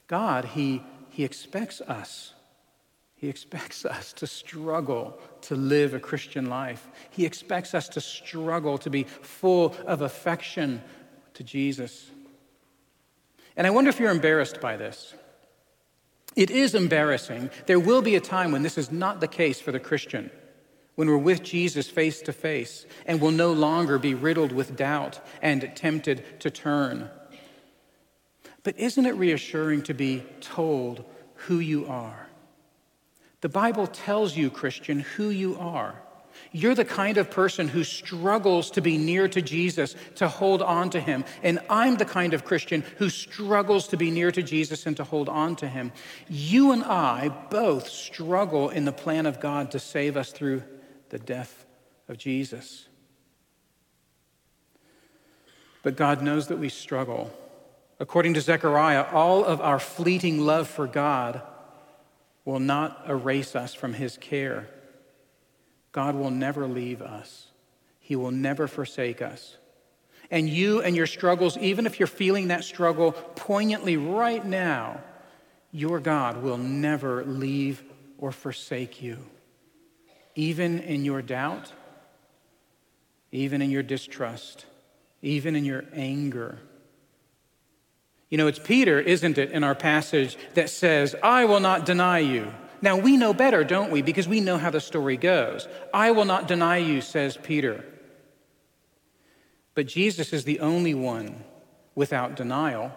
God, 0.07 0.45
He, 0.45 0.81
he 1.09 1.23
expects 1.23 1.79
us 1.81 2.33
he 3.17 3.29
expects 3.29 3.83
us 3.83 4.13
to 4.13 4.27
struggle 4.27 5.19
to 5.41 5.55
live 5.55 5.95
a 5.95 5.99
Christian 5.99 6.49
life. 6.49 6.87
He 7.09 7.25
expects 7.25 7.73
us 7.73 7.89
to 7.89 8.01
struggle 8.01 8.77
to 8.77 8.91
be 8.91 9.03
full 9.03 9.75
of 9.87 10.01
affection 10.01 10.83
to 11.33 11.43
Jesus. 11.43 12.11
And 13.55 13.65
I 13.65 13.71
wonder 13.71 13.89
if 13.89 13.99
you're 13.99 14.11
embarrassed 14.11 14.61
by 14.61 14.77
this. 14.77 15.15
It 16.35 16.51
is 16.51 16.75
embarrassing. 16.75 17.49
There 17.65 17.79
will 17.79 18.03
be 18.03 18.15
a 18.15 18.21
time 18.21 18.51
when 18.51 18.61
this 18.61 18.77
is 18.77 18.91
not 18.91 19.19
the 19.19 19.27
case 19.27 19.59
for 19.59 19.71
the 19.71 19.79
Christian, 19.79 20.29
when 20.93 21.07
we're 21.07 21.17
with 21.17 21.41
Jesus 21.41 21.89
face 21.89 22.21
to 22.21 22.33
face 22.33 22.85
and 23.07 23.19
will 23.19 23.31
no 23.31 23.51
longer 23.51 23.97
be 23.97 24.13
riddled 24.13 24.51
with 24.51 24.75
doubt 24.75 25.19
and 25.41 25.71
tempted 25.75 26.39
to 26.41 26.51
turn. 26.51 27.09
But 28.61 28.77
isn't 28.77 29.07
it 29.07 29.15
reassuring 29.15 29.81
to 29.83 29.95
be 29.95 30.23
told 30.39 31.03
who 31.33 31.57
you 31.57 31.87
are? 31.87 32.26
The 33.47 33.53
Bible 33.53 33.87
tells 33.87 34.35
you, 34.35 34.49
Christian, 34.49 34.99
who 34.99 35.29
you 35.29 35.57
are. 35.57 35.95
You're 36.51 36.75
the 36.75 36.83
kind 36.83 37.17
of 37.17 37.31
person 37.31 37.69
who 37.69 37.85
struggles 37.85 38.71
to 38.71 38.81
be 38.81 38.97
near 38.97 39.29
to 39.29 39.41
Jesus, 39.41 39.95
to 40.15 40.27
hold 40.27 40.61
on 40.61 40.89
to 40.89 40.99
him. 40.99 41.23
And 41.43 41.59
I'm 41.69 41.95
the 41.95 42.03
kind 42.03 42.33
of 42.33 42.43
Christian 42.43 42.83
who 42.97 43.09
struggles 43.09 43.87
to 43.87 43.95
be 43.95 44.11
near 44.11 44.33
to 44.33 44.43
Jesus 44.43 44.85
and 44.85 44.97
to 44.97 45.05
hold 45.05 45.29
on 45.29 45.55
to 45.55 45.67
him. 45.69 45.93
You 46.27 46.73
and 46.73 46.83
I 46.83 47.29
both 47.29 47.87
struggle 47.87 48.67
in 48.67 48.83
the 48.83 48.91
plan 48.91 49.25
of 49.25 49.39
God 49.39 49.71
to 49.71 49.79
save 49.79 50.17
us 50.17 50.33
through 50.33 50.61
the 51.07 51.17
death 51.17 51.65
of 52.09 52.17
Jesus. 52.17 52.89
But 55.83 55.95
God 55.95 56.21
knows 56.21 56.49
that 56.49 56.59
we 56.59 56.67
struggle. 56.67 57.31
According 57.97 58.33
to 58.33 58.41
Zechariah, 58.41 59.05
all 59.13 59.45
of 59.45 59.61
our 59.61 59.79
fleeting 59.79 60.45
love 60.45 60.67
for 60.67 60.85
God 60.85 61.41
will 62.47 62.59
not 62.61 63.03
erase 63.09 63.57
us 63.57 63.73
from 63.73 63.91
his 63.91 64.15
care. 64.15 64.69
God 65.91 66.15
will 66.15 66.31
never 66.31 66.65
leave 66.65 67.01
us, 67.01 67.47
he 67.99 68.15
will 68.15 68.31
never 68.31 68.69
forsake 68.69 69.21
us. 69.21 69.57
And 70.31 70.47
you 70.47 70.81
and 70.81 70.95
your 70.95 71.07
struggles, 71.07 71.57
even 71.57 71.85
if 71.85 71.99
you're 71.99 72.07
feeling 72.07 72.47
that 72.47 72.63
struggle 72.63 73.11
poignantly 73.11 73.97
right 73.97 74.45
now, 74.45 75.01
your 75.73 75.99
God 75.99 76.41
will 76.41 76.57
never 76.57 77.25
leave 77.25 77.83
or 78.17 78.31
forsake 78.31 79.01
you. 79.01 79.17
Even 80.33 80.79
in 80.79 81.03
your 81.03 81.21
doubt, 81.21 81.73
even 83.33 83.61
in 83.61 83.71
your 83.71 83.83
distrust, 83.83 84.65
even 85.21 85.53
in 85.53 85.65
your 85.65 85.83
anger, 85.91 86.59
you 88.29 88.37
know, 88.37 88.47
it's 88.47 88.59
Peter, 88.59 88.99
isn't 88.99 89.37
it, 89.37 89.51
in 89.51 89.63
our 89.63 89.75
passage 89.75 90.37
that 90.55 90.69
says, 90.69 91.15
I 91.23 91.45
will 91.45 91.61
not 91.61 91.85
deny 91.85 92.19
you. 92.19 92.53
Now, 92.81 92.97
we 92.97 93.17
know 93.17 93.33
better, 93.33 93.63
don't 93.63 93.91
we? 93.91 94.01
Because 94.01 94.27
we 94.27 94.41
know 94.41 94.57
how 94.57 94.69
the 94.69 94.81
story 94.81 95.17
goes. 95.17 95.67
I 95.93 96.11
will 96.11 96.25
not 96.25 96.47
deny 96.47 96.77
you, 96.77 97.01
says 97.01 97.37
Peter. 97.37 97.85
But 99.73 99.87
Jesus 99.87 100.33
is 100.33 100.43
the 100.43 100.59
only 100.59 100.93
one 100.93 101.43
without 101.95 102.35
denial. 102.35 102.91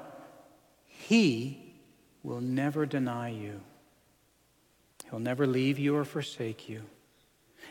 He 0.86 1.74
will 2.22 2.40
never 2.40 2.84
deny 2.84 3.28
you, 3.28 3.60
He'll 5.10 5.20
never 5.20 5.46
leave 5.46 5.78
you 5.78 5.96
or 5.96 6.04
forsake 6.04 6.68
you. 6.68 6.82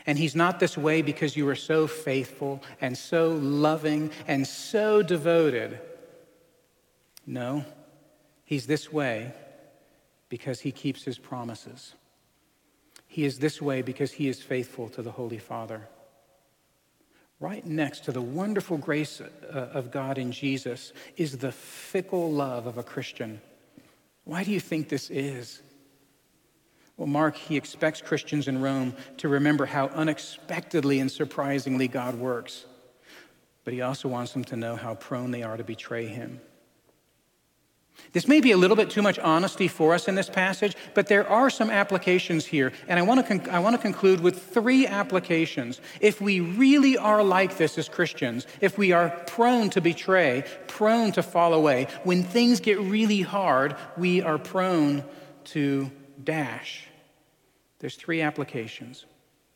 And 0.06 0.18
He's 0.18 0.34
not 0.34 0.60
this 0.60 0.78
way 0.78 1.02
because 1.02 1.36
you 1.36 1.48
are 1.48 1.54
so 1.54 1.86
faithful 1.86 2.62
and 2.80 2.96
so 2.96 3.32
loving 3.32 4.10
and 4.26 4.46
so 4.46 5.02
devoted 5.02 5.78
no, 7.30 7.64
he's 8.44 8.66
this 8.66 8.92
way 8.92 9.32
because 10.28 10.58
he 10.58 10.72
keeps 10.72 11.04
his 11.04 11.16
promises. 11.16 11.94
He 13.06 13.24
is 13.24 13.38
this 13.38 13.62
way 13.62 13.82
because 13.82 14.10
he 14.10 14.28
is 14.28 14.42
faithful 14.42 14.88
to 14.90 15.00
the 15.02 15.12
Holy 15.12 15.38
Father. 15.38 15.88
Right 17.38 17.64
next 17.64 18.04
to 18.04 18.12
the 18.12 18.20
wonderful 18.20 18.78
grace 18.78 19.20
uh, 19.20 19.68
of 19.72 19.92
God 19.92 20.18
in 20.18 20.32
Jesus 20.32 20.92
is 21.16 21.38
the 21.38 21.52
fickle 21.52 22.32
love 22.32 22.66
of 22.66 22.78
a 22.78 22.82
Christian. 22.82 23.40
Why 24.24 24.42
do 24.42 24.50
you 24.50 24.60
think 24.60 24.88
this 24.88 25.08
is? 25.08 25.62
Well, 26.96 27.06
Mark, 27.06 27.36
he 27.36 27.56
expects 27.56 28.02
Christians 28.02 28.48
in 28.48 28.60
Rome 28.60 28.92
to 29.18 29.28
remember 29.28 29.66
how 29.66 29.86
unexpectedly 29.86 30.98
and 30.98 31.10
surprisingly 31.10 31.86
God 31.86 32.16
works. 32.16 32.66
But 33.62 33.72
he 33.72 33.82
also 33.82 34.08
wants 34.08 34.32
them 34.32 34.44
to 34.46 34.56
know 34.56 34.74
how 34.74 34.96
prone 34.96 35.30
they 35.30 35.44
are 35.44 35.56
to 35.56 35.64
betray 35.64 36.06
him. 36.06 36.40
This 38.12 38.26
may 38.26 38.40
be 38.40 38.50
a 38.50 38.56
little 38.56 38.76
bit 38.76 38.90
too 38.90 39.02
much 39.02 39.18
honesty 39.18 39.68
for 39.68 39.94
us 39.94 40.08
in 40.08 40.16
this 40.16 40.28
passage, 40.28 40.76
but 40.94 41.06
there 41.06 41.28
are 41.28 41.48
some 41.48 41.70
applications 41.70 42.44
here. 42.46 42.72
And 42.88 42.98
I 42.98 43.02
want, 43.02 43.26
to 43.26 43.52
I 43.52 43.60
want 43.60 43.76
to 43.76 43.82
conclude 43.82 44.20
with 44.20 44.42
three 44.42 44.86
applications. 44.86 45.80
If 46.00 46.20
we 46.20 46.40
really 46.40 46.98
are 46.98 47.22
like 47.22 47.56
this 47.56 47.78
as 47.78 47.88
Christians, 47.88 48.46
if 48.60 48.76
we 48.76 48.92
are 48.92 49.10
prone 49.26 49.70
to 49.70 49.80
betray, 49.80 50.44
prone 50.66 51.12
to 51.12 51.22
fall 51.22 51.54
away, 51.54 51.86
when 52.02 52.24
things 52.24 52.58
get 52.60 52.80
really 52.80 53.22
hard, 53.22 53.76
we 53.96 54.22
are 54.22 54.38
prone 54.38 55.04
to 55.44 55.90
dash. 56.22 56.86
There's 57.78 57.96
three 57.96 58.20
applications. 58.20 59.06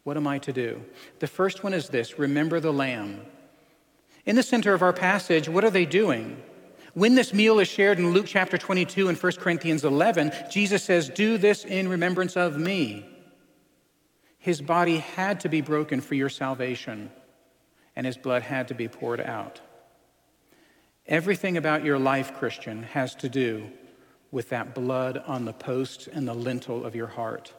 What 0.04 0.16
am 0.16 0.26
I 0.26 0.38
to 0.40 0.52
do? 0.52 0.82
The 1.18 1.26
first 1.26 1.64
one 1.64 1.74
is 1.74 1.88
this 1.88 2.18
remember 2.18 2.60
the 2.60 2.72
Lamb. 2.72 3.20
In 4.26 4.36
the 4.36 4.42
center 4.42 4.72
of 4.72 4.82
our 4.82 4.92
passage, 4.92 5.48
what 5.48 5.64
are 5.64 5.70
they 5.70 5.84
doing? 5.84 6.42
When 6.94 7.16
this 7.16 7.34
meal 7.34 7.58
is 7.58 7.66
shared 7.66 7.98
in 7.98 8.12
Luke 8.12 8.26
chapter 8.28 8.56
22 8.56 9.08
and 9.08 9.18
1 9.18 9.32
Corinthians 9.32 9.84
11, 9.84 10.32
Jesus 10.48 10.84
says, 10.84 11.08
Do 11.08 11.38
this 11.38 11.64
in 11.64 11.88
remembrance 11.88 12.36
of 12.36 12.56
me. 12.56 13.04
His 14.38 14.62
body 14.62 14.98
had 14.98 15.40
to 15.40 15.48
be 15.48 15.60
broken 15.60 16.00
for 16.00 16.14
your 16.14 16.28
salvation, 16.28 17.10
and 17.96 18.06
his 18.06 18.16
blood 18.16 18.42
had 18.42 18.68
to 18.68 18.74
be 18.74 18.86
poured 18.86 19.20
out. 19.20 19.60
Everything 21.06 21.56
about 21.56 21.84
your 21.84 21.98
life, 21.98 22.32
Christian, 22.34 22.84
has 22.84 23.16
to 23.16 23.28
do 23.28 23.68
with 24.30 24.50
that 24.50 24.72
blood 24.72 25.20
on 25.26 25.46
the 25.46 25.52
posts 25.52 26.06
and 26.06 26.28
the 26.28 26.34
lintel 26.34 26.84
of 26.84 26.94
your 26.94 27.08
heart. 27.08 27.52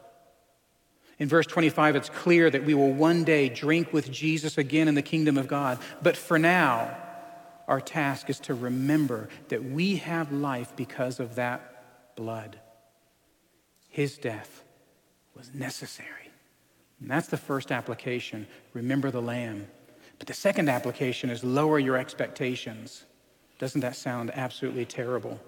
In 1.18 1.28
verse 1.28 1.46
25, 1.46 1.96
it's 1.96 2.08
clear 2.08 2.48
that 2.48 2.64
we 2.64 2.72
will 2.72 2.92
one 2.92 3.22
day 3.24 3.50
drink 3.50 3.92
with 3.92 4.10
Jesus 4.10 4.56
again 4.56 4.88
in 4.88 4.94
the 4.94 5.02
kingdom 5.02 5.36
of 5.36 5.46
God. 5.46 5.78
But 6.02 6.16
for 6.16 6.38
now, 6.38 6.96
our 7.68 7.80
task 7.80 8.30
is 8.30 8.38
to 8.40 8.54
remember 8.54 9.28
that 9.48 9.64
we 9.64 9.96
have 9.96 10.32
life 10.32 10.74
because 10.76 11.20
of 11.20 11.34
that 11.34 12.14
blood. 12.16 12.58
His 13.88 14.18
death 14.18 14.62
was 15.34 15.52
necessary. 15.54 16.30
And 17.00 17.10
that's 17.10 17.28
the 17.28 17.36
first 17.36 17.72
application. 17.72 18.46
Remember 18.72 19.10
the 19.10 19.22
Lamb. 19.22 19.66
But 20.18 20.28
the 20.28 20.34
second 20.34 20.68
application 20.68 21.28
is 21.28 21.44
lower 21.44 21.78
your 21.78 21.96
expectations. 21.96 23.04
Doesn't 23.58 23.80
that 23.82 23.96
sound 23.96 24.30
absolutely 24.34 24.84
terrible? 24.84 25.40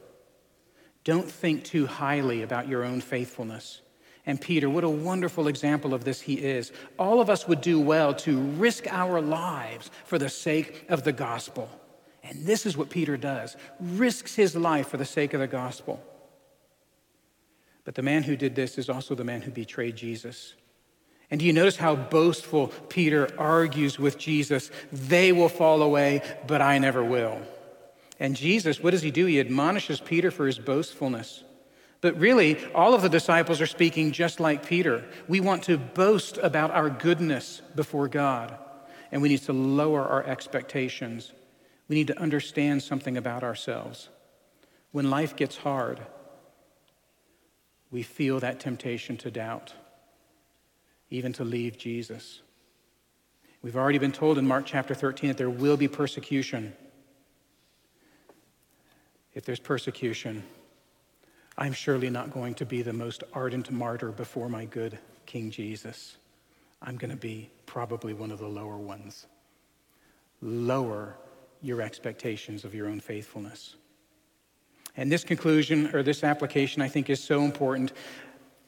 Don't 1.05 1.31
think 1.31 1.65
too 1.65 1.87
highly 1.87 2.43
about 2.43 2.69
your 2.69 2.85
own 2.85 3.01
faithfulness. 3.01 3.81
And 4.27 4.39
Peter, 4.39 4.69
what 4.69 4.85
a 4.85 4.91
wonderful 4.91 5.49
example 5.49 5.95
of 5.95 6.05
this 6.05 6.21
he 6.21 6.35
is. 6.35 6.71
All 6.99 7.21
of 7.21 7.31
us 7.31 7.49
would 7.49 7.63
do 7.63 7.81
well 7.81 8.13
to 8.15 8.39
risk 8.39 8.87
our 8.93 9.23
lives 9.23 9.91
for 10.05 10.19
the 10.19 10.29
sake 10.29 10.85
of 10.91 11.05
the 11.05 11.13
gospel. 11.13 11.71
And 12.29 12.45
this 12.45 12.67
is 12.67 12.77
what 12.77 12.91
Peter 12.91 13.17
does 13.17 13.57
risks 13.81 14.35
his 14.35 14.55
life 14.55 14.89
for 14.89 14.99
the 14.99 15.05
sake 15.05 15.33
of 15.35 15.41
the 15.41 15.47
gospel. 15.47 16.01
But 17.85 17.95
the 17.95 18.03
man 18.03 18.23
who 18.23 18.37
did 18.37 18.55
this 18.55 18.77
is 18.77 18.91
also 18.91 19.15
the 19.15 19.25
man 19.25 19.41
who 19.41 19.51
betrayed 19.51 19.97
Jesus. 19.97 20.55
And 21.31 21.41
do 21.41 21.47
you 21.47 21.55
notice 21.55 21.77
how 21.77 21.97
boastful 21.97 22.69
Peter 22.89 23.29
argues 23.39 23.99
with 23.99 24.19
Jesus? 24.19 24.71
They 24.93 25.33
will 25.33 25.49
fall 25.49 25.83
away, 25.83 26.23
but 26.47 26.61
I 26.61 26.79
never 26.79 27.03
will. 27.03 27.41
And 28.21 28.37
Jesus, 28.37 28.83
what 28.83 28.91
does 28.91 29.03
he 29.03 29.11
do? 29.11 29.27
He 29.27 29.41
admonishes 29.41 30.01
Peter 30.01 30.31
for 30.31 30.47
his 30.47 30.59
boastfulness. 30.59 31.45
But 32.01 32.19
really, 32.19 32.63
all 32.75 32.95
of 32.95 33.03
the 33.03 33.09
disciples 33.09 33.61
are 33.61 33.67
speaking 33.67 34.13
just 34.13 34.39
like 34.39 34.67
Peter. 34.67 35.05
We 35.27 35.41
want 35.41 35.65
to 35.65 35.79
boast 35.79 36.39
about 36.39 36.71
our 36.73 36.91
goodness 36.91 37.63
before 37.75 38.09
God, 38.09 38.57
and 39.11 39.23
we 39.23 39.29
need 39.29 39.43
to 39.43 39.53
lower 39.53 40.07
our 40.07 40.25
expectations. 40.25 41.33
We 41.89 41.97
need 41.97 42.09
to 42.09 42.19
understand 42.21 42.83
something 42.83 43.17
about 43.17 43.43
ourselves. 43.43 44.09
When 44.93 45.11
life 45.11 45.37
gets 45.37 45.57
hard, 45.57 46.01
we 47.91 48.03
feel 48.03 48.41
that 48.41 48.61
temptation 48.61 49.17
to 49.19 49.31
doubt, 49.31 49.73
even 51.11 51.33
to 51.35 51.45
leave 51.45 51.79
Jesus. 51.79 52.41
We've 53.63 53.77
already 53.77 53.99
been 53.99 54.13
told 54.13 54.39
in 54.39 54.47
Mark 54.47 54.67
chapter 54.67 54.95
13 54.95 55.29
that 55.29 55.39
there 55.39 55.51
will 55.51 55.77
be 55.77 55.89
persecution. 55.89 56.75
If 59.35 59.45
there's 59.45 59.61
persecution, 59.61 60.43
I'm 61.57 61.73
surely 61.73 62.11
not 62.11 62.31
going 62.31 62.55
to 62.57 62.67
be 62.67 62.83
the 62.83 62.93
most 62.93 63.25
ardent 63.33 63.71
martyr 63.71 64.13
before 64.13 64.49
my 64.49 64.65
good 64.65 64.99
King 65.27 65.51
Jesus. 65.51 66.17
I'm 66.81 66.97
going 66.97 67.11
to 67.11 67.17
be 67.17 67.51
probably 67.67 68.15
one 68.15 68.31
of 68.31 68.39
the 68.39 68.47
lower 68.47 68.77
ones. 68.77 69.27
Lower 70.41 71.17
your 71.63 71.83
expectations 71.83 72.65
of 72.65 72.75
your 72.75 72.89
own 72.89 73.01
faithfulness. 73.01 73.77
And 74.97 75.13
this 75.13 75.25
conclusion 75.25 75.95
or 75.95 76.03
this 76.03 76.25
application, 76.25 76.83
I 76.83 76.89
think, 76.89 77.09
is 77.09 77.23
so 77.23 77.43
important. 77.43 77.93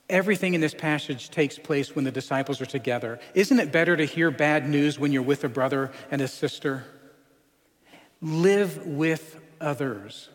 Everything 0.08 0.54
in 0.54 0.60
this 0.60 0.74
passage 0.74 1.30
takes 1.30 1.58
place 1.58 1.94
when 1.94 2.04
the 2.04 2.12
disciples 2.12 2.60
are 2.60 2.66
together. 2.66 3.20
Isn't 3.34 3.58
it 3.58 3.72
better 3.72 3.96
to 3.96 4.04
hear 4.04 4.30
bad 4.30 4.68
news 4.68 4.98
when 4.98 5.12
you're 5.12 5.22
with 5.22 5.44
a 5.44 5.48
brother 5.48 5.92
and 6.10 6.20
a 6.20 6.28
sister? 6.28 6.84
Live 8.20 8.86
with 8.86 9.40
others. 9.60 10.28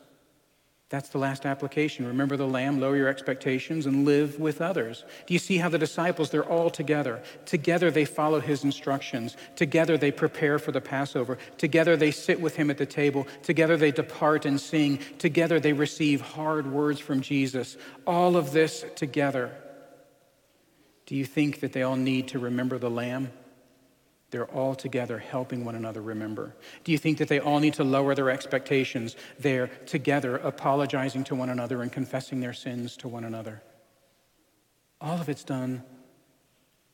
That's 0.89 1.09
the 1.09 1.17
last 1.17 1.47
application. 1.47 2.05
Remember 2.05 2.37
the 2.37 2.47
lamb, 2.47 2.79
lower 2.79 2.95
your 2.95 3.07
expectations, 3.07 3.87
and 3.87 4.05
live 4.05 4.39
with 4.39 4.61
others. 4.61 5.03
Do 5.25 5.33
you 5.33 5.39
see 5.39 5.57
how 5.57 5.67
the 5.67 5.79
disciples, 5.79 6.29
they're 6.29 6.45
all 6.45 6.69
together? 6.69 7.23
Together 7.45 7.89
they 7.89 8.05
follow 8.05 8.39
his 8.39 8.63
instructions. 8.63 9.35
Together 9.55 9.97
they 9.97 10.11
prepare 10.11 10.59
for 10.59 10.71
the 10.71 10.81
Passover. 10.81 11.39
Together 11.57 11.97
they 11.97 12.11
sit 12.11 12.39
with 12.39 12.55
him 12.55 12.69
at 12.69 12.77
the 12.77 12.85
table. 12.85 13.25
Together 13.41 13.77
they 13.77 13.91
depart 13.91 14.45
and 14.45 14.61
sing. 14.61 14.99
Together 15.17 15.59
they 15.59 15.73
receive 15.73 16.21
hard 16.21 16.71
words 16.71 16.99
from 16.99 17.19
Jesus. 17.19 17.77
All 18.05 18.37
of 18.37 18.51
this 18.51 18.85
together. 18.95 19.51
Do 21.07 21.15
you 21.15 21.25
think 21.25 21.61
that 21.61 21.73
they 21.73 21.81
all 21.81 21.95
need 21.95 22.27
to 22.29 22.39
remember 22.39 22.77
the 22.77 22.91
lamb? 22.91 23.31
They're 24.35 24.43
all 24.43 24.75
together 24.75 25.17
helping 25.17 25.63
one 25.63 25.75
another 25.75 26.01
remember. 26.01 26.53
Do 26.83 26.91
you 26.91 26.97
think 26.97 27.19
that 27.19 27.29
they 27.29 27.39
all 27.39 27.61
need 27.61 27.75
to 27.75 27.85
lower 27.85 28.13
their 28.15 28.29
expectations? 28.29 29.15
They're 29.39 29.67
together 29.85 30.35
apologizing 30.35 31.23
to 31.25 31.35
one 31.35 31.47
another 31.47 31.81
and 31.81 31.89
confessing 31.89 32.41
their 32.41 32.51
sins 32.51 32.97
to 32.97 33.07
one 33.07 33.23
another. 33.23 33.63
All 34.99 35.21
of 35.21 35.29
it's 35.29 35.45
done 35.45 35.83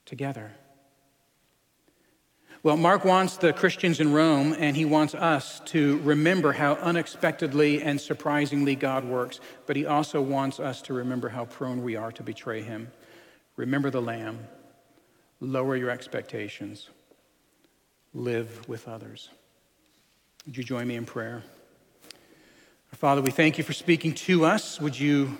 together. 0.05 0.51
Well, 2.61 2.77
Mark 2.77 3.05
wants 3.05 3.37
the 3.37 3.53
Christians 3.53 3.99
in 3.99 4.13
Rome, 4.13 4.55
and 4.59 4.77
he 4.77 4.85
wants 4.85 5.15
us 5.15 5.61
to 5.65 5.97
remember 6.03 6.51
how 6.51 6.73
unexpectedly 6.73 7.81
and 7.81 7.99
surprisingly 7.99 8.75
God 8.75 9.03
works, 9.03 9.39
but 9.65 9.75
he 9.75 9.87
also 9.87 10.21
wants 10.21 10.59
us 10.59 10.83
to 10.83 10.93
remember 10.93 11.29
how 11.29 11.45
prone 11.45 11.81
we 11.81 11.95
are 11.95 12.11
to 12.11 12.21
betray 12.21 12.61
him. 12.61 12.91
Remember 13.55 13.89
the 13.89 13.99
Lamb, 13.99 14.47
lower 15.39 15.75
your 15.75 15.89
expectations 15.89 16.91
live 18.13 18.67
with 18.67 18.87
others. 18.87 19.29
Would 20.45 20.57
you 20.57 20.63
join 20.63 20.87
me 20.87 20.95
in 20.95 21.05
prayer? 21.05 21.43
Our 22.91 22.97
Father, 22.97 23.21
we 23.21 23.31
thank 23.31 23.57
you 23.57 23.63
for 23.63 23.73
speaking 23.73 24.13
to 24.15 24.45
us. 24.45 24.81
Would 24.81 24.99
you, 24.99 25.37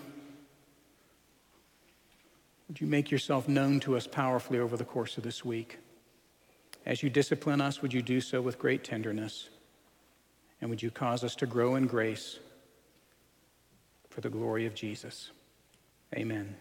would 2.68 2.80
you 2.80 2.88
make 2.88 3.12
yourself 3.12 3.48
known 3.48 3.80
to 3.82 3.98
us 3.98 4.08
powerfully 4.08 4.60
over 4.60 4.78
the 4.78 4.86
course 4.86 5.18
of 5.18 5.24
this 5.24 5.44
week? 5.44 5.80
As 6.86 7.04
you 7.04 7.10
discipline 7.10 7.62
us, 7.62 7.82
would 7.82 7.94
you 7.94 8.02
do 8.02 8.22
so 8.22 8.42
with 8.42 8.58
great 8.58 8.84
tenderness? 8.84 9.50
And 10.62 10.70
would 10.70 10.82
you 10.82 10.92
cause 10.92 11.24
us 11.24 11.36
to 11.36 11.46
grow 11.46 11.76
in 11.76 11.88
grace 11.88 12.40
for 14.10 14.22
the 14.22 14.30
glory 14.30 14.66
of 14.66 14.74
Jesus? 14.74 15.32
Amen. 16.16 16.56